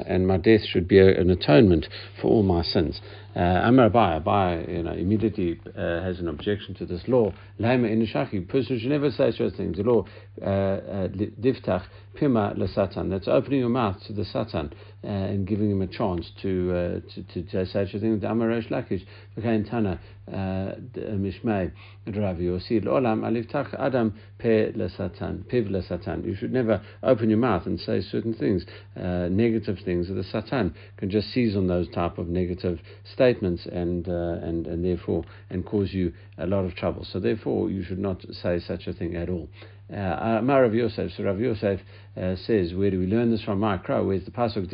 [0.08, 1.88] and my death should be an atonement
[2.22, 3.02] for all my sins.
[3.36, 7.32] Uh, Amar Abai, Abai, you know, immediately uh, has an objection to this law.
[7.60, 9.78] Laima inishaki, person should never say such things.
[9.78, 10.04] The law,
[10.42, 11.84] uh, uh, diftach
[12.16, 13.10] pima le satan.
[13.10, 17.24] That's opening your mouth to the satan uh, and giving him a chance to uh,
[17.34, 18.22] to, to, say such a thing.
[18.26, 19.06] Amar Reish Lakish,
[19.38, 21.72] v'kain tana mishmei
[22.08, 26.24] Ravi Yosid olam aliftach adam pe le satan, piv le satan.
[26.26, 30.08] You should never open your mouth and say certain things, negative things.
[30.08, 32.80] That The satan can just seize on those type of negative
[33.14, 37.06] statements and, uh, and, and therefore and cause you a lot of trouble.
[37.06, 39.50] So therefore, you should not say such a thing at all.
[39.92, 41.80] Uh, Rav Yosef, so Rav Yosef
[42.16, 43.60] uh, says, where do we learn this from?
[43.60, 44.72] Mark Crow, where's the pasuk?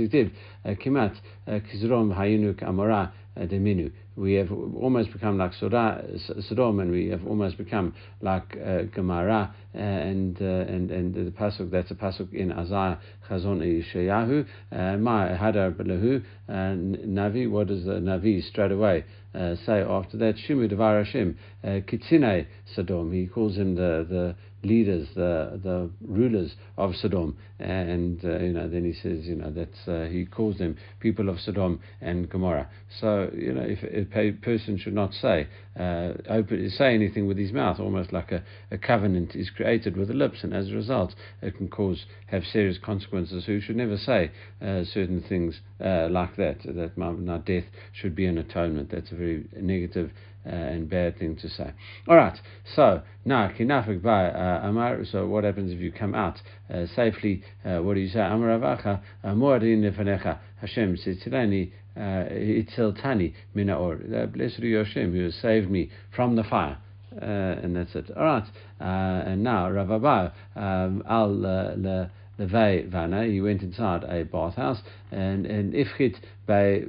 [0.66, 1.16] Uh, Kimat
[1.48, 3.92] uh, kizrom hayinuk amara uh, deminu.
[4.16, 9.78] We have almost become like Sodom, and we have almost become like uh, Gomorrah, uh,
[9.78, 14.48] and, uh, and and the pasuk that's a pasuk in Isaiah Chazon Yeshayahu,
[15.00, 17.50] Ma Hadar Belahu, Navi.
[17.50, 20.36] What does the Navi straight away uh, say after that?
[20.48, 23.12] Shimu Devar Hashem, Kitzine Sodom.
[23.12, 28.68] He calls him the the leaders, the the rulers of Sodom, and uh, you know
[28.68, 32.68] then he says you know that's uh, he calls them people of Sodom and Gomorrah.
[33.00, 33.84] So you know if,
[34.16, 35.48] a person should not say
[35.80, 40.08] uh, open, say anything with his mouth, almost like a, a covenant is created with
[40.08, 43.46] the lips, and as a result it can cause have serious consequences.
[43.46, 46.60] So should never say uh, certain things uh, like that.
[46.64, 48.92] That my death should be an atonement.
[48.92, 50.12] That's a very negative
[50.46, 51.72] uh, and bad thing to say.
[52.08, 52.38] All right,
[52.76, 55.04] so now kinafik by uh, amar.
[55.06, 56.42] So what happens if you come out
[56.74, 57.44] uh, safely?
[57.66, 58.20] Uh, what do you say?
[58.20, 63.96] Amar avacha moadin nefanecha Hashem sitzilani itziltani mina or.
[63.96, 66.78] Blessed are you Hashem who has saved me from the fire.
[67.22, 67.26] Uh,
[67.64, 68.12] and that's it.
[68.16, 68.48] All right,
[68.82, 69.90] uh, and now Rav
[70.56, 73.26] um, al le levei vana.
[73.26, 74.82] He went inside a bathhouse
[75.12, 76.84] and and ifchit by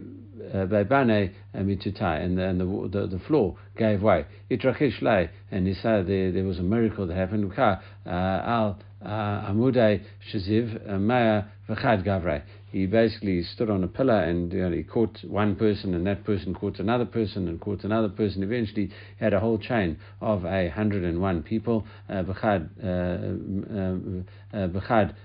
[0.54, 4.26] uh, by Bane Mitutai, and, and the, the, the floor gave way.
[4.50, 7.52] Itrachish lay, and he said there, there was a miracle that happened.
[7.58, 9.08] Uh, al uh,
[9.50, 12.42] Amudei Shaziv Maya V'chad Gavre.
[12.70, 16.24] He basically stood on a pillar and you know, he caught one person, and that
[16.24, 18.42] person caught another person, and caught another person.
[18.42, 21.86] Eventually, had a whole chain of a hundred and one people.
[22.10, 22.68] V'chad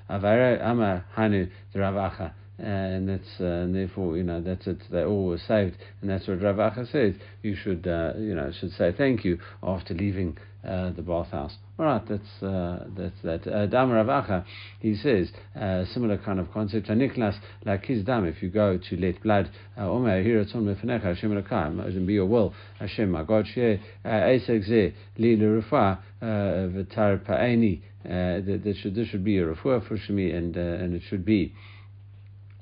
[0.09, 4.77] Avare Ama Hanu Dravacha and that's uh, and therefore you know that's it.
[4.91, 7.15] They all were saved, and that's what Rav Acha says.
[7.41, 10.37] You should uh, you know should say thank you after leaving
[10.67, 11.55] uh, the bathhouse.
[11.79, 13.47] All right, that's uh, that's that.
[13.47, 14.45] Uh, dam Rav Acha,
[14.79, 16.87] he says uh, similar kind of concept.
[16.89, 18.25] Niklas like his dam.
[18.25, 22.27] If you go to let blood, Omer here it's on mefnecha Hashem Elokam, be your
[22.27, 23.47] will Hashem my God.
[23.47, 27.81] Sheh Esek Zeh Li Lerufa V'Tar Pa'eni.
[28.03, 31.55] That should this should be a refuah for Shemi, and and it should be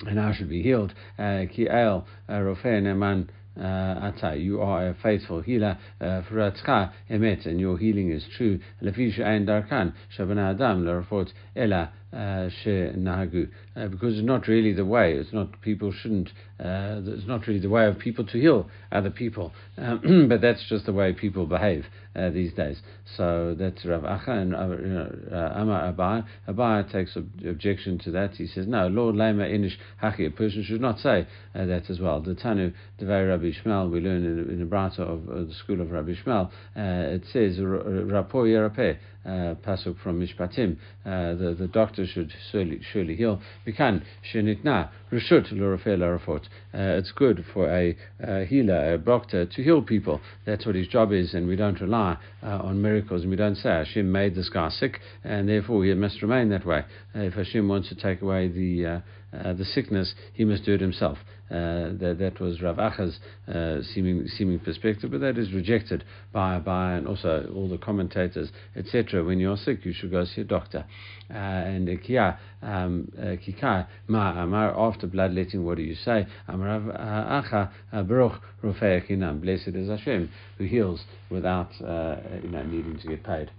[0.07, 0.93] and I should be healed.
[1.17, 4.37] Uh, ki el uh, rofei neman uh, ata.
[4.37, 5.77] You are a faithful healer.
[6.01, 8.59] Furatzcha emet, and your healing is true.
[8.81, 15.13] Lefi ein darkan shabana adam lerafot ela nahagu, because it's not really the way.
[15.13, 16.29] It's not people shouldn't.
[16.59, 20.63] Uh, it's not really the way of people to heal other people, um, but that's
[20.67, 22.81] just the way people behave uh, these days.
[23.15, 26.25] So that's Rav Acha and uh, uh, Amar Abai.
[26.47, 28.31] Abai takes ob- objection to that.
[28.35, 30.27] He says, no, Lord Lema Inish Haki.
[30.27, 32.21] A person should not say uh, that as well.
[32.21, 33.91] The Tanu Devei Rabbi Shmuel.
[33.91, 36.49] We learn in, in the Brata of the school of Rabbi Shmuel.
[36.75, 39.18] it says Rapo Yerapeh uh,
[39.65, 43.41] pasuk from Mishpatim, uh, the, the doctor should surely, surely heal.
[43.65, 46.45] Bikan shenitna reshut larafot.
[46.73, 50.21] Uh, it's good for a uh, healer, a doctor, to heal people.
[50.45, 53.55] That's what his job is, and we don't rely uh, on miracles, and we don't
[53.55, 56.83] say Hashem made this guy sick, and therefore he must remain that way.
[57.15, 61.17] Uh, if Hashem wants to take away the the sickness, he must do it himself.
[61.49, 66.59] Uh, that, that was Rav Acha's uh, seeming, seeming perspective, but that is rejected by,
[66.59, 69.23] by and also all the commentators, etc.
[69.23, 70.85] When you're sick, you should go see a doctor.
[71.27, 76.27] Uh, and kia um, kika ma amar after bloodletting, what do you say?
[76.47, 77.71] Amar Acha
[78.07, 83.49] baruch rofei Blessed is Hashem who heals without you know needing to get paid.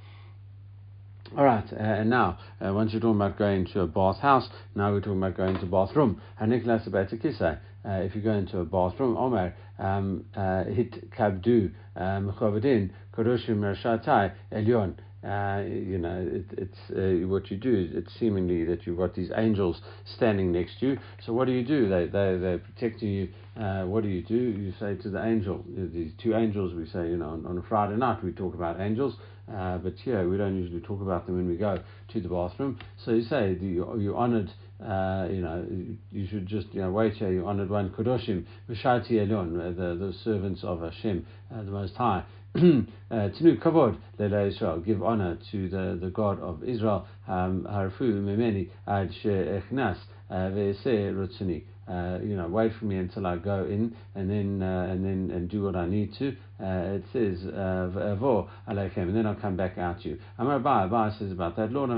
[1.39, 4.91] All right, uh, and now, uh, once you're talking about going to a bathhouse, now
[4.91, 6.21] we're talking about going to a bathroom.
[6.41, 7.57] Haniklas about kisai.
[7.85, 13.61] Uh, if you go into a bathroom, Omer, um, uh, hit kabdu uh, mechavadin kadoshim
[13.61, 17.91] rashatai elyon uh, you know, it, it's uh, what you do.
[17.93, 19.81] It's seemingly that you've got these angels
[20.17, 20.99] standing next to you.
[21.27, 21.89] So what do you do?
[21.89, 23.29] They they they're protecting you.
[23.61, 24.35] Uh, what do you do?
[24.35, 26.73] You say to the angel, these two angels.
[26.75, 29.15] We say, you know, on, on a Friday night we talk about angels,
[29.53, 31.79] uh, but yeah, we don't usually talk about them when we go
[32.13, 32.79] to the bathroom.
[33.05, 34.51] So you say you you honoured.
[34.81, 35.63] Uh, you know,
[36.11, 37.31] you should just you know wait here.
[37.31, 42.25] You honoured one Kedoshim, Mishati Elon, the the servants of Hashem, uh, the Most High.
[42.57, 44.81] Tinu kavod lele Israel.
[44.81, 47.07] Give honor to the, the God of Israel.
[47.29, 51.63] Um, harfu memeni ad she'echnas uh, ve'eseh rutzuni.
[51.87, 55.31] Uh, you know, wait for me until I go in, and then uh, and then
[55.35, 56.37] and do what I need to.
[56.61, 60.19] Uh, it says avo aleichem, and then I'll come back out to you.
[60.39, 61.73] Amar Abai says about that.
[61.73, 61.91] Lord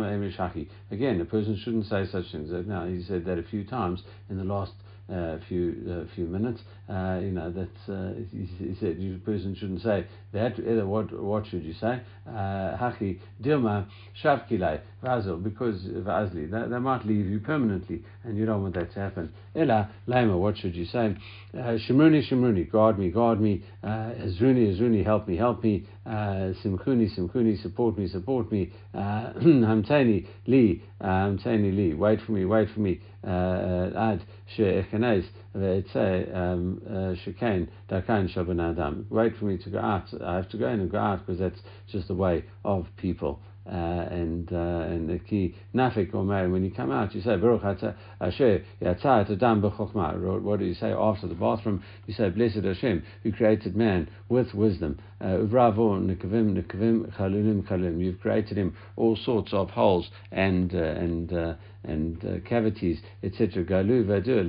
[0.90, 2.50] Again, a person shouldn't say such things.
[2.66, 4.72] Now he said that a few times in the last
[5.10, 6.60] Uh, a few uh, few minutes.
[6.88, 10.52] Uh, you know that uh, he, he, said the person shouldn't say that.
[10.60, 12.00] Either what what should you say?
[12.26, 13.84] Uh, haki dilma
[14.22, 19.00] shavkile vazil because vazli they, might leave you permanently, and you don't want that to
[19.00, 19.30] happen.
[19.56, 21.16] Ella lema what should you say?
[21.52, 23.64] Shimruni shimruni guard me guard me.
[23.84, 25.84] Azruni azruni help me help me.
[26.06, 28.72] Simkuni simkuni support me support me.
[28.94, 33.00] Hamtani li hamtani li wait for me wait for me.
[33.24, 34.22] Ad
[34.56, 39.06] she'echanez ve'etzeh um, uh, shekain darkan shaban adam.
[39.10, 40.08] Wait for me to go out.
[40.24, 43.40] I have to go in and go out because that's just the way of people.
[43.64, 43.70] Uh,
[44.10, 47.62] and uh, and the key nafik or Mary, when you come out, you say Baruch
[48.20, 50.42] Asher Yatzar Adam b'chokma.
[50.42, 51.80] What do you say after the bathroom?
[52.06, 54.98] You say Blessed Hashem, who created man with wisdom.
[55.20, 58.04] Uh, Uvravo nekavim nekavim chalulim chalulim.
[58.04, 63.62] You've created him all sorts of holes and uh, and uh, and uh, cavities, etc.
[63.62, 64.48] Galu vadur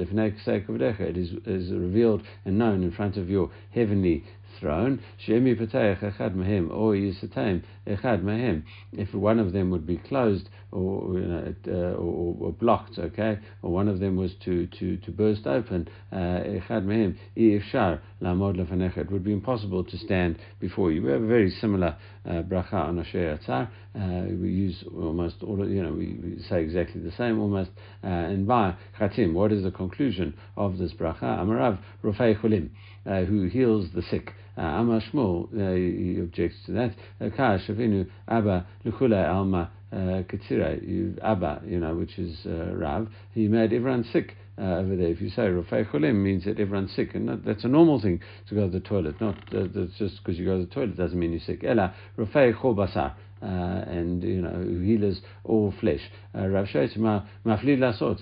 [1.00, 4.24] It is is revealed and known in front of your heavenly
[4.60, 5.02] throne.
[5.28, 8.64] Shemi echad mahem or yisatem echad mahem.
[8.92, 13.40] If one of them would be closed or, you know, uh, or, or, blocked, okay,
[13.62, 18.58] or one of them was to, to, to burst open, uh, echad mahem ifshar lamod
[18.58, 18.98] lefanecha.
[18.98, 21.04] It would be impossible to stand before you.
[21.04, 23.70] We have a very similar uh, bracha on Asher Yatzar.
[23.96, 27.72] Uh, we use almost all, you know, we, we say exactly the same almost.
[28.04, 31.24] Uh, and by chatim, what is the conclusion of this bracha?
[31.24, 32.70] Amarav rofei chulim,
[33.06, 34.32] uh, who heals the sick.
[34.58, 36.96] Uh, Amar uh, he objects to that.
[37.20, 43.08] Uh, Ka Shavinu Abba Luchule Alma Ketzira, Abba, you know, which is Rav.
[43.34, 44.36] He made everyone sick.
[44.56, 45.08] Uh, over there.
[45.08, 48.22] If you say Rafei Cholim, means that everyone's sick, and that, that's a normal thing
[48.50, 49.20] to go to the toilet.
[49.20, 49.66] Not uh,
[49.98, 51.64] just because you go to the toilet doesn't mean you're sick.
[51.64, 53.16] Ella Rafei Chol Basar.
[53.44, 56.00] Uh, and you know healers all flesh.
[56.34, 58.22] Rav Sheit Maflid Lasot,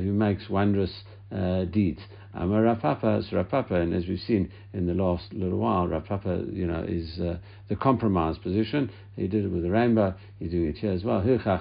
[0.00, 1.02] who makes wondrous
[1.34, 2.00] uh, deeds.
[2.36, 6.04] Um, Rav Papa, Rav Papa, and as we've seen in the last little while, Rav
[6.04, 8.90] Papa, you know, is uh, the compromise position.
[9.14, 10.14] He did it with the rainbow.
[10.40, 11.18] He's doing it here as well.
[11.20, 11.58] Uh,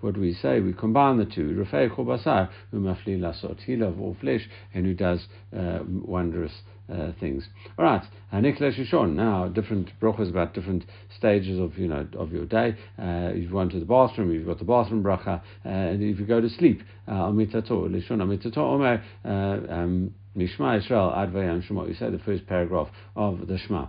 [0.00, 0.60] what do we say?
[0.60, 1.64] We combine the two.
[1.64, 3.60] Rafei Chobasar, umafli lasot.
[3.60, 6.52] Healer of all flesh, and who does uh, wondrous
[6.90, 7.44] uh, things.
[7.78, 9.14] All right, uh, Nikla Shishon.
[9.14, 10.84] Now, different brachas about different
[11.16, 12.76] stages of you know of your day.
[12.98, 16.18] Uh, if you went to the bathroom, you've got the bathroom bracha, uh, and if
[16.18, 21.86] you go to sleep, uh, amitato lishon amitato omer uh, um, mishma Yisrael advayam shema.
[21.86, 23.88] You say the first paragraph of the Shema.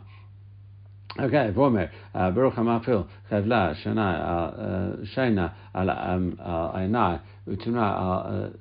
[1.19, 8.53] Okay, Vomer, Baruch HaMafil, Chavla, Shana, Shaina, Al um, Ainai, Utuna,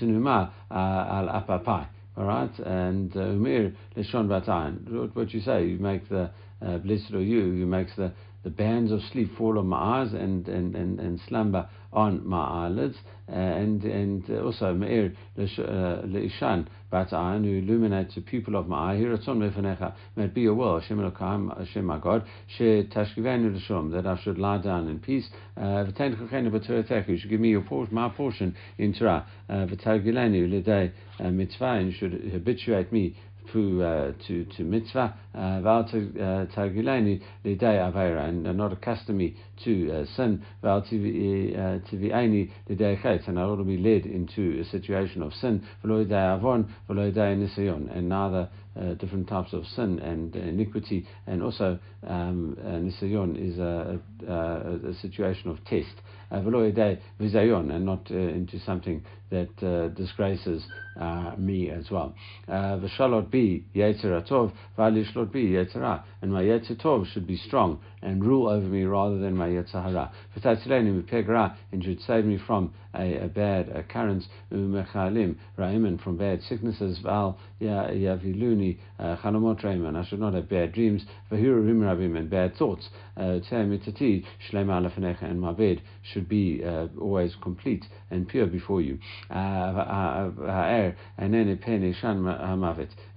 [0.00, 1.88] Tunuma, Al Apapai.
[2.16, 5.14] All right, and uh, Umir Lishon Batayin.
[5.14, 6.30] What you say, you make the
[6.64, 10.12] uh, blessed are you, who makes the, the bands of sleep fall on my eyes
[10.12, 12.96] and, and, and, and slumber on my eyelids,
[13.28, 18.92] uh, and and uh, also Meir Leishan uh, Batayin, who illuminates the pupil of my
[18.92, 18.96] eye.
[18.96, 22.24] Here it's on Mefanecha, may it be your will, Hashem Elokai, Hashem my God,
[22.58, 25.28] She Tashkivenu Lishom, that I should lie down in peace.
[25.56, 29.24] Uh, V'tein Chachenu B'Torah you should give me your portion, my portion in Torah.
[29.48, 30.92] V'targilenu L'dei
[31.30, 33.16] Mitzvah, and you should habituate me
[33.52, 40.04] to uh, to to mitzvah val targileni lidei avera and not accustom me to uh,
[40.16, 45.32] sin val tivi'eni lidei chet and I ought to be led into a situation of
[45.34, 51.06] sin v'lo avon v'lo nisayon and neither uh, different types of sin and uh, iniquity
[51.26, 55.94] and also um, uh, nisayon is a, a, a, situation of test
[56.30, 60.62] and not uh, into something that uh, disgraces
[60.98, 62.14] uh, me as well.
[62.48, 68.24] V'shalot bi yetzer tov, v'alishlot bi yetzer and my yetzer tov should be strong and
[68.24, 70.12] rule over me rather than my yetzer hara.
[70.36, 76.42] V'tatzileni mipegra, and should save me from a, a bad occurrence, u'mechalim ra'imen, from bad
[76.42, 82.30] sicknesses, v'al yaviluni me chalamot and I should not have bad dreams, vahirim rabim and
[82.30, 82.88] bad thoughts.
[83.16, 88.98] mitati shlema and my bed should be uh, always complete and pure before you.
[89.30, 89.74] And
[91.34, 91.48] then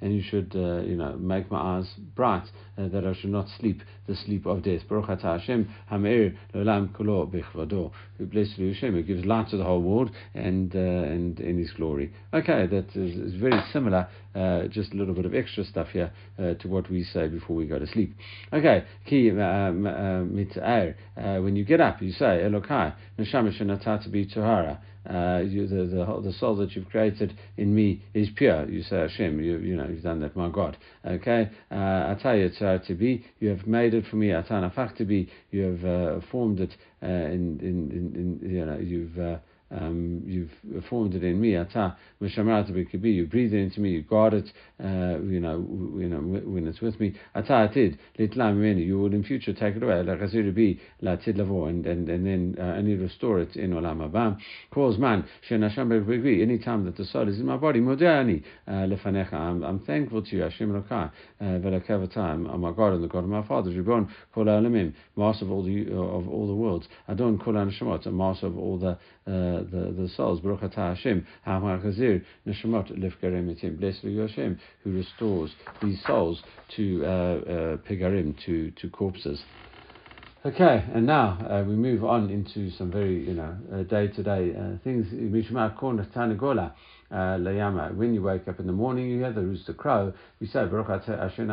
[0.01, 3.47] and you should uh, you know make my eyes bright uh, that I should not
[3.59, 4.81] sleep the sleep of death.
[4.87, 7.91] Baruch Hashem Hameir Lolam Bechvado.
[8.17, 12.11] Who Hashem, who gives light to the whole world and uh, and in His glory.
[12.33, 14.07] Okay, that is, is very similar.
[14.35, 17.55] Uh, just a little bit of extra stuff here uh, to what we say before
[17.55, 18.15] we go to sleep.
[18.53, 20.95] Okay, ki mit'air.
[21.43, 24.25] When you get up, you say Elokai Neshama Shenatata Bi
[25.09, 28.69] uh, you, the, the, the soul that you've created in me is pure.
[28.69, 30.77] You say Hashem, you, you know, you've done that, my God.
[31.05, 31.49] Okay?
[31.71, 34.27] Uh, to be, you have made it for me.
[34.27, 39.17] Atana to be, you have uh, formed it uh, in, in, in, you know, you've
[39.17, 39.37] uh,
[39.69, 41.55] um, you've formed it in me.
[41.55, 43.89] Ata You breathe it into me.
[43.91, 44.51] You guard it.
[44.81, 45.57] Uh, you know,
[45.99, 47.15] you know when it's with me.
[47.35, 50.03] Ata atid litlam You will in future take it away.
[50.03, 54.09] Like be la tid lavo, and and and then uh, only restore it in olam
[54.09, 54.37] haba.
[54.71, 59.33] Calls man shenasham Any time that the soul is in my body, modani uh, lefanecha.
[59.33, 61.11] I'm I'm thankful to you, Hashem Elokai,
[61.41, 62.17] uh, velakavata.
[62.17, 63.75] I'm my God and the God of my fathers.
[63.75, 66.87] Ribon kol alamim, master of all the of all the worlds.
[67.07, 68.97] Adon kol anashemot, a master of all the
[69.31, 70.39] uh, the, the souls.
[70.41, 73.79] Baruch atah Hashem, ha'machazir neshamot lefgarim.
[73.79, 75.51] Blessed be Hashem who restores
[75.81, 76.41] these souls
[76.75, 79.41] to uh, uh, pegarim, to, to corpses.
[80.45, 83.57] Okay, and now uh, we move on into some very, you know,
[83.89, 84.53] day to day
[84.83, 85.07] things.
[87.09, 87.95] Uh, layama.
[87.95, 90.11] When you wake up in the morning, you hear the rooster crow.
[90.41, 91.47] You say, Baruch Hashem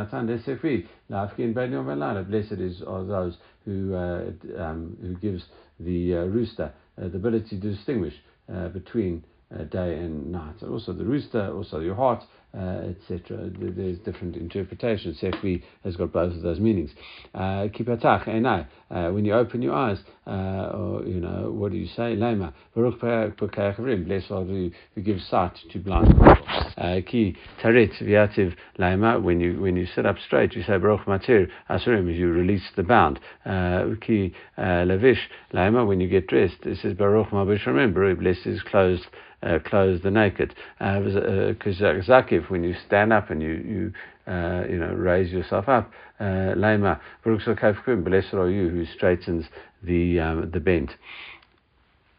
[2.28, 5.44] Blessed is are those who uh, um, who gives
[5.78, 8.14] the uh, rooster the ability to distinguish
[8.52, 9.24] uh, between
[9.54, 10.62] uh, day and night.
[10.62, 12.22] Also the rooster, also your heart,
[12.56, 13.50] uh, etc.
[13.58, 15.20] There's different interpretations.
[15.20, 16.90] Sefri has got both of those meanings.
[17.34, 18.66] Uh, Kipatach eh, enai.
[18.90, 22.16] Uh, when you open your eyes, uh, or you know, what do you say?
[22.16, 22.52] Lema.
[22.74, 26.36] Baruch Bless all who, who give sight to blind people.
[26.76, 29.20] Uh, Ki tarit viativ lema.
[29.20, 32.14] When you when you sit up straight, you say Baruch Matir Asurim.
[32.14, 33.18] You release the bound.
[33.44, 35.18] Ki levish
[35.52, 35.86] lema.
[35.86, 39.00] When you get dressed, it says Baruch Mabish Remember, bless his clothes
[39.44, 40.54] uh, clothe the naked.
[40.78, 43.92] Because uh, uh, when you stand up and you you
[44.32, 45.90] uh, you know raise yourself up,
[46.20, 49.44] lema blessed are you who straightens
[49.82, 50.90] the um, the bent.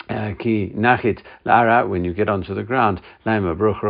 [0.08, 3.82] Ki nachit lara, when you get onto the ground, lema bruch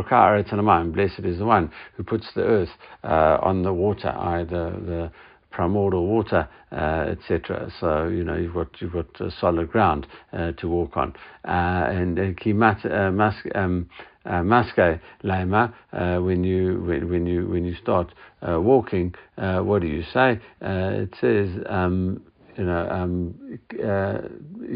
[0.93, 2.69] blessed is the one who puts the earth
[3.03, 5.11] uh, on the water, either the
[5.55, 7.71] primordial water, uh, etc.
[7.79, 9.07] So you know you've got you've got
[9.39, 11.13] solid ground uh, to walk on.
[11.45, 13.35] Uh, and kimat uh, mas.
[13.55, 13.89] Um,
[14.27, 19.59] uh, maske lema uh, when you when, when you when you start uh, walking uh,
[19.59, 22.19] what do you say uh, it says um,
[22.57, 23.59] you know, um,
[24.65, 24.69] uh,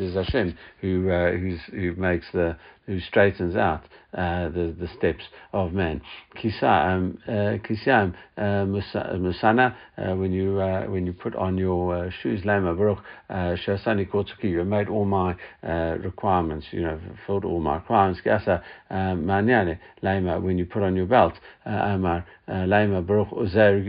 [0.00, 2.56] is Hashem who uh, who makes the
[2.86, 3.82] who straightens out
[4.14, 6.00] uh, the the steps of man.
[6.36, 9.74] Kisam um, kisam uh, uh, musana
[10.18, 10.56] when you
[10.90, 12.98] when you put on your shoes lama baruch
[13.30, 18.20] shasani kotsuki you made all my requirements you know filled all my requirements.
[18.24, 23.82] Gasa manyane lama when you put on your belt amar lama baruch uzer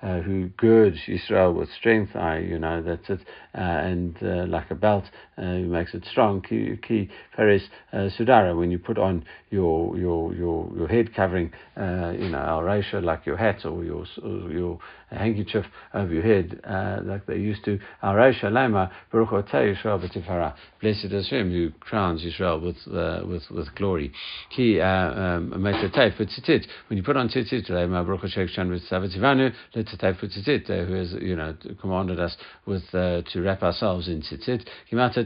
[0.00, 1.97] uh, who girds Israel with strength.
[2.14, 3.20] I, you know, that's it.
[3.54, 5.04] Uh, and uh, like a belt,
[5.40, 6.40] who makes it strong.
[6.42, 7.62] Ki, Paris
[7.92, 12.38] uh, Sudara, when you put on your your your, your head covering, uh, you know,
[12.38, 14.78] al like your hat or your or your
[15.10, 15.64] handkerchief
[15.94, 17.78] over your head, uh, like they used to.
[18.02, 20.54] Al Raisha Lema Baruch Yisrael B'Tifara.
[20.80, 24.12] Blessed is Hashem who crowns Israel with uh, with with glory.
[24.54, 30.86] Ki uh, um, When you put on tzitzit, Lema Baruch Hashem Shan V'Tzavitivanu Letzatev Tzitzit,
[30.86, 32.36] who has you know commanded us
[32.66, 34.66] with uh, to wrap ourselves in tzitzit.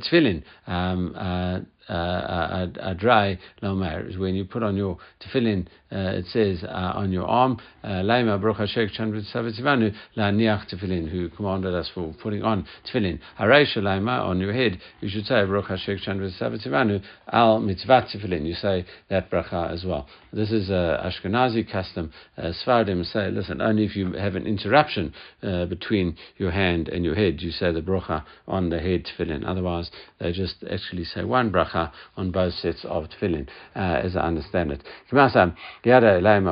[0.02, 0.44] Tefillin.
[0.66, 5.66] Um, uh, uh, a, a, dry lomer is when you put on your tefillin.
[5.90, 10.72] Uh, it says uh, on your arm, uh, Laima Baruch Hashek Chandrit Savitivanu La Niach
[10.72, 13.18] Tefillin, who commanded us for putting on tefillin.
[13.38, 18.46] Hareisha Laima on your head, you should say Baruch Hashek Chandrit Al Mitzvat Tefillin.
[18.46, 20.06] You say that bracha as well.
[20.32, 22.12] This is a Ashkenazi custom.
[22.38, 25.12] Uh, say, listen, only if you have an interruption
[25.42, 29.46] uh, between your hand and your head, you say the bracha on the head tefillin.
[29.46, 34.16] Otherwise, they just actually say one bracha bracha on both sets of tefillin, uh, as
[34.16, 34.82] I understand it.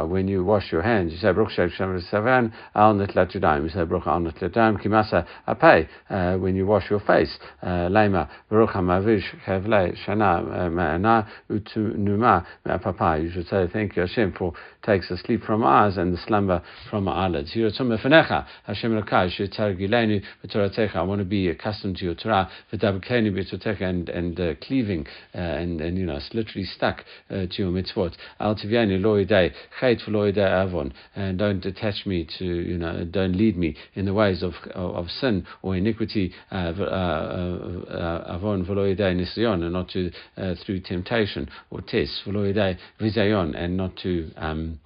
[0.08, 1.32] When you wash your hands, you say
[1.76, 7.38] Shem Savan al You say Baruch al Kimasa apay, uh, when you wash your face,
[7.62, 12.44] uh, lema Baruch hamavish chevle shana ma'ana utunuma
[12.82, 13.18] papa.
[13.22, 14.52] You should say thank you Hashem for
[14.82, 17.52] takes the sleep from eyes and the slumber from our eyelids.
[17.52, 17.92] Hashem
[20.94, 22.50] I want to be accustomed to your Torah,
[23.80, 27.70] and and uh, cleaving uh, and and you know it's literally stuck uh, to your
[27.70, 28.14] mitzvot.
[28.38, 34.04] Al tivyani lo avon, and don't attach me to you know don't lead me in
[34.04, 36.32] the ways of of, of sin or iniquity.
[36.50, 36.82] Uh, uh,
[37.90, 40.10] uh, avon v'lo nisyon, and not to
[40.64, 44.78] through temptation or tests v'lo vizayon, and not to um,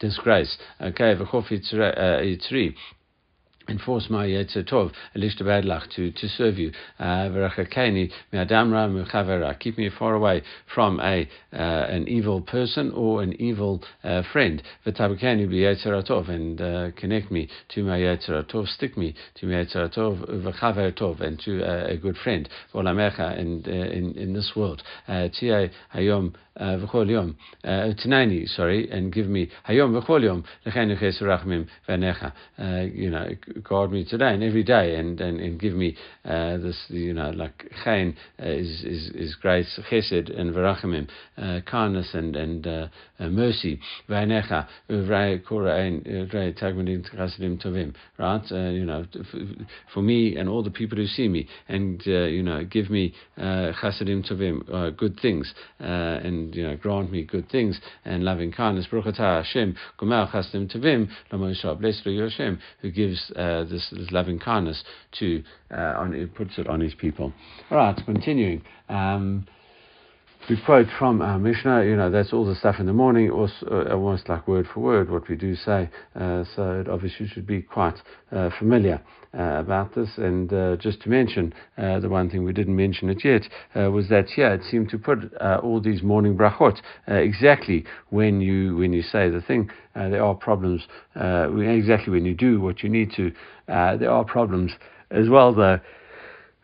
[0.00, 0.56] disgrace.
[0.80, 2.74] Okay, v'chof yitzri
[3.68, 6.72] enforce my Yetzer Tov, Elishtabadlach, to, to serve you.
[6.98, 7.28] Uh,
[9.60, 10.42] keep me far away
[10.74, 14.62] from a uh, an evil person or an evil uh, friend.
[14.84, 21.38] And uh, connect me to my Yetzer Tov, stick me to my Yetzer Tov, and
[21.40, 22.48] to uh, a good friend.
[22.74, 24.82] And uh, in, in this world.
[25.08, 27.36] Hayom v'chol yom,
[28.48, 30.90] sorry, and give me hayom v'chol yom, l'chein
[31.22, 32.32] rachmim v'necha.
[32.94, 33.28] You know,
[33.62, 37.30] guard me today and every day, and, and, and give me uh, this, you know,
[37.30, 42.88] like chayin uh, is, is, is grace, chesed and verachamim, uh, kindness and, and uh,
[43.20, 43.78] uh, mercy.
[47.54, 48.42] Tovim, right?
[48.50, 49.04] Uh, you know,
[49.92, 54.22] for me and all the people who see me, and, you know, give me chasedim
[54.30, 58.86] tovim, good things, and, you know, grant me good things and loving kindness.
[58.90, 64.10] Baruch Hashem, gomel chasedim tovim, l'moshe, blessed are you Hashem, who gives uh, this, this,
[64.10, 64.82] loving kindness
[65.18, 67.32] to uh, on, it puts it on his people.
[67.70, 68.62] All right, continuing.
[68.88, 69.46] Um,
[70.48, 73.66] we quote from our Mishnah, you know, that's all the stuff in the morning, also,
[73.70, 75.88] uh, almost like word for word what we do say.
[76.14, 77.96] Uh, so it obviously should be quite
[78.30, 79.00] uh, familiar
[79.36, 80.10] uh, about this.
[80.16, 83.42] And uh, just to mention, uh, the one thing we didn't mention it yet
[83.90, 86.78] was that yeah, it seemed to put all these morning brachot
[87.08, 89.70] exactly when you when you say the thing.
[89.94, 93.32] there are problems exactly when you do what you need to.
[93.66, 94.72] there are problems
[95.10, 95.80] as well, though.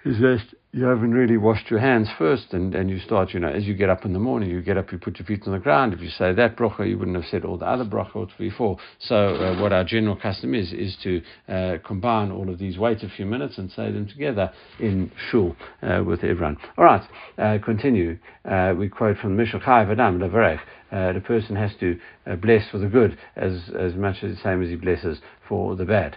[0.05, 3.49] Is just you haven't really washed your hands first, and, and you start, you know,
[3.49, 5.53] as you get up in the morning, you get up, you put your feet on
[5.53, 5.93] the ground.
[5.93, 8.77] If you say that bracha, you wouldn't have said all the other brachot before.
[9.01, 13.03] So, uh, what our general custom is, is to uh, combine all of these, wait
[13.03, 16.57] a few minutes, and say them together in shul uh, with everyone.
[16.79, 17.03] All right,
[17.37, 18.19] uh, continue.
[18.45, 20.61] Uh, we quote from Mishal Chai Adam Levarech.
[20.93, 21.99] Uh, the person has to
[22.41, 25.19] bless for the good as, as much as the same as he blesses
[25.49, 26.17] for the bad.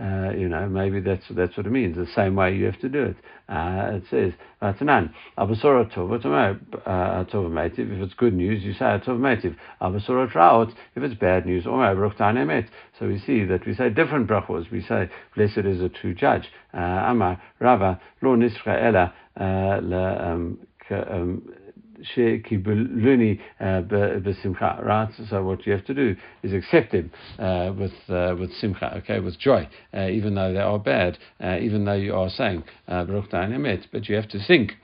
[0.00, 1.96] Uh, you know, maybe that's that's what it means.
[1.96, 3.16] The same way you have to do it.
[3.48, 9.00] Uh, it says, "Vatanan abasora tova uh, tova metiv." If it's good news, you say.
[9.80, 10.72] Abasora.
[10.96, 11.94] If it's bad news, omer.
[12.98, 14.68] So we see that we say different brachos.
[14.72, 18.36] We say, "Blessed is a true judge." Uh, Amar Rava lo
[23.60, 25.08] uh, uh, right?
[25.30, 29.20] So what you have to do is accept them uh, with uh, with simcha, okay,
[29.20, 33.30] with joy, uh, even though they are bad, uh, even though you are saying baruch
[33.30, 34.74] emet, but you have to think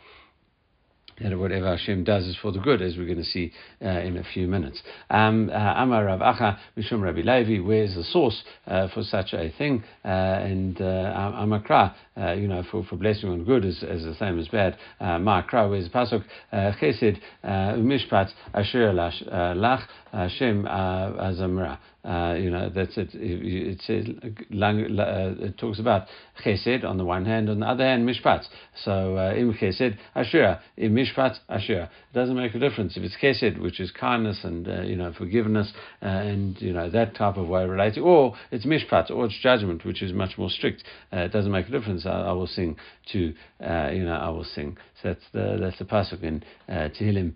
[1.20, 3.52] that whatever Hashem does is for the good, as we're going to see
[3.84, 4.82] uh, in a few minutes.
[5.10, 9.52] Um, uh, Amar Rav Acha Mishum Rabbi Levi, where's the source uh, for such a
[9.58, 9.84] thing?
[10.04, 14.14] Uh, and uh, Amakra, uh, you know, for, for blessing on good is, is the
[14.18, 14.76] same as bad.
[15.00, 16.24] Uh, Ma'akra, where's the pasuk?
[16.52, 21.78] Chesed Mishpat Asher Lach Hashem Azamra.
[22.02, 23.10] Uh, you know, that's it.
[23.12, 26.06] It, says, uh, it talks about
[26.42, 28.42] chesed on the one hand, on the other hand, mishpat.
[28.84, 30.60] So, uh, im chesed, ashira.
[30.78, 31.84] Im mishpat, ashira.
[31.84, 35.12] It doesn't make a difference if it's chesed, which is kindness and, uh, you know,
[35.12, 39.38] forgiveness, uh, and, you know, that type of way related, or it's mishpat, or it's
[39.38, 40.82] judgment, which is much more strict.
[41.12, 42.06] Uh, it doesn't make a difference.
[42.10, 42.76] I, will sing
[43.12, 44.76] to, you know, I will sing.
[45.02, 47.34] So that's the, that's the pasuk in Tehillim,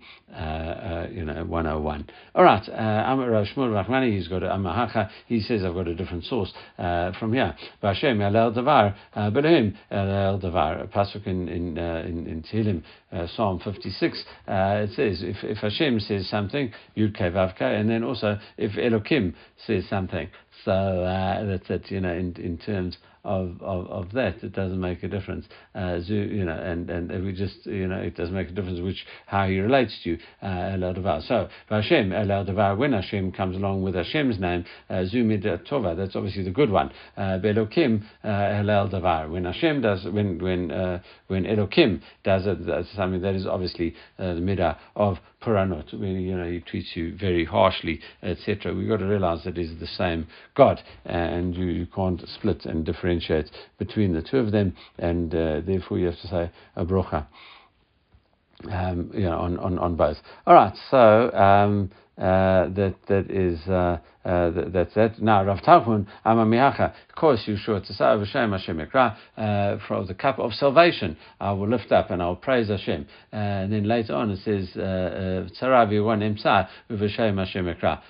[1.15, 2.07] you know, 101.
[2.35, 5.11] All right, right, Amar Rav Shmuel Rachmani, he's got Amahacha.
[5.27, 7.55] He says I've got a different source uh, from here.
[7.83, 10.89] B'Hashem Elel Davar, uh, B'Elohim Elel Davar.
[10.93, 14.25] Pasuk in in uh, in, in Tehillim, uh, Psalm 56.
[14.47, 14.53] Uh,
[14.85, 19.35] it says if if Hashem says something, Yud Vavka, and then also if Elokim
[19.67, 20.29] says something.
[20.65, 21.91] So uh, that's it.
[21.91, 25.47] You know, in in terms of, of, of that, it doesn't make a difference.
[25.75, 29.05] Uh, you know, and, and we just, you know, it doesn't make a difference which
[29.27, 30.77] how he relates to you, uh.
[31.27, 36.15] So, Hashem, Elal Devar, when Hashem comes along with Hashem's name, uh, Zumid Tova, that's
[36.15, 36.91] obviously the good one.
[37.17, 39.29] Uh, Belokim, uh, Elal Devar.
[39.29, 43.95] When Hashem does, when, when, uh, when Elokim does it, that's something that is obviously
[44.19, 48.75] uh, the midah of Puranot, when you know he treats you very harshly, etc.
[48.75, 52.85] We've got to realize that he's the same God, and you, you can't split and
[52.85, 57.27] differentiate between the two of them, and uh, therefore you have to say a brocha.
[58.71, 60.17] Um, you know, on, on, on both.
[60.47, 65.21] All right, so um, uh, that that is uh, uh, that's that.
[65.21, 70.39] Now, Rav Tanchum, Amamiacha, of course, to say, Hashem, Hashem Ekra, uh, from the cup
[70.39, 73.07] of salvation, I will lift up and I will praise Hashem.
[73.33, 78.01] And then later on it says, uh, Tzaravi one Emsa, with Hashem, Hashem Ekra.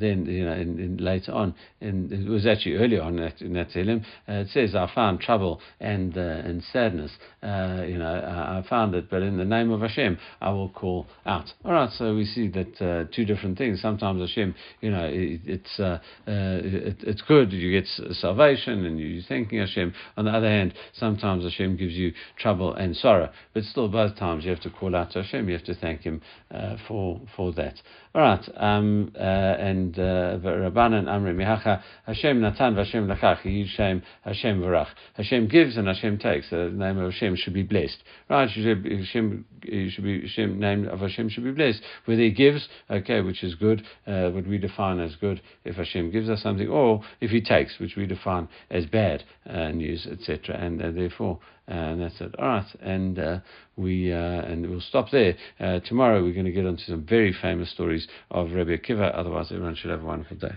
[0.00, 3.70] Then, you know, in, in later on, in, it was actually earlier on in that
[3.70, 7.12] Tehillim, it says, I found trouble and and sadness.
[7.42, 11.52] you know, I found it, but in the name of Hashem, I will call out.
[11.64, 13.80] All right, so we see that two different things.
[13.80, 17.52] Sometimes Hashem, you know, it, it's uh, uh, it, it's good.
[17.52, 19.94] You get salvation and you're thanking Hashem.
[20.16, 23.30] On the other hand, sometimes Hashem gives you trouble and sorrow.
[23.54, 25.48] But still, both times you have to call out to Hashem.
[25.48, 26.20] You have to thank Him
[26.50, 27.74] uh, for for that.
[28.14, 28.48] All right.
[28.56, 34.88] Um, uh, and uh, Rabbanan Amri Mihacha Hashem Natan Hashem Lachach Hashem Hashem Varach.
[35.14, 36.50] Hashem gives and Hashem takes.
[36.50, 38.02] The name of Hashem should be blessed.
[38.28, 38.50] Right?
[38.50, 41.80] Hashem should be Hashem name of Hashem should be blessed.
[42.04, 46.10] Whether He gives, okay, which is good, uh, what we define as good if Hashem
[46.10, 50.56] gives us something, or if He takes, which we define as bad uh, news, etc.
[50.56, 52.34] And uh, therefore, uh, and that's it.
[52.38, 53.38] All right, and uh,
[53.76, 55.36] we uh, and we'll stop there.
[55.86, 59.16] tomorrow we're going to get onto some very famous stories of Rabbi Akiva.
[59.16, 60.54] Otherwise, everyone should have a wonderful day.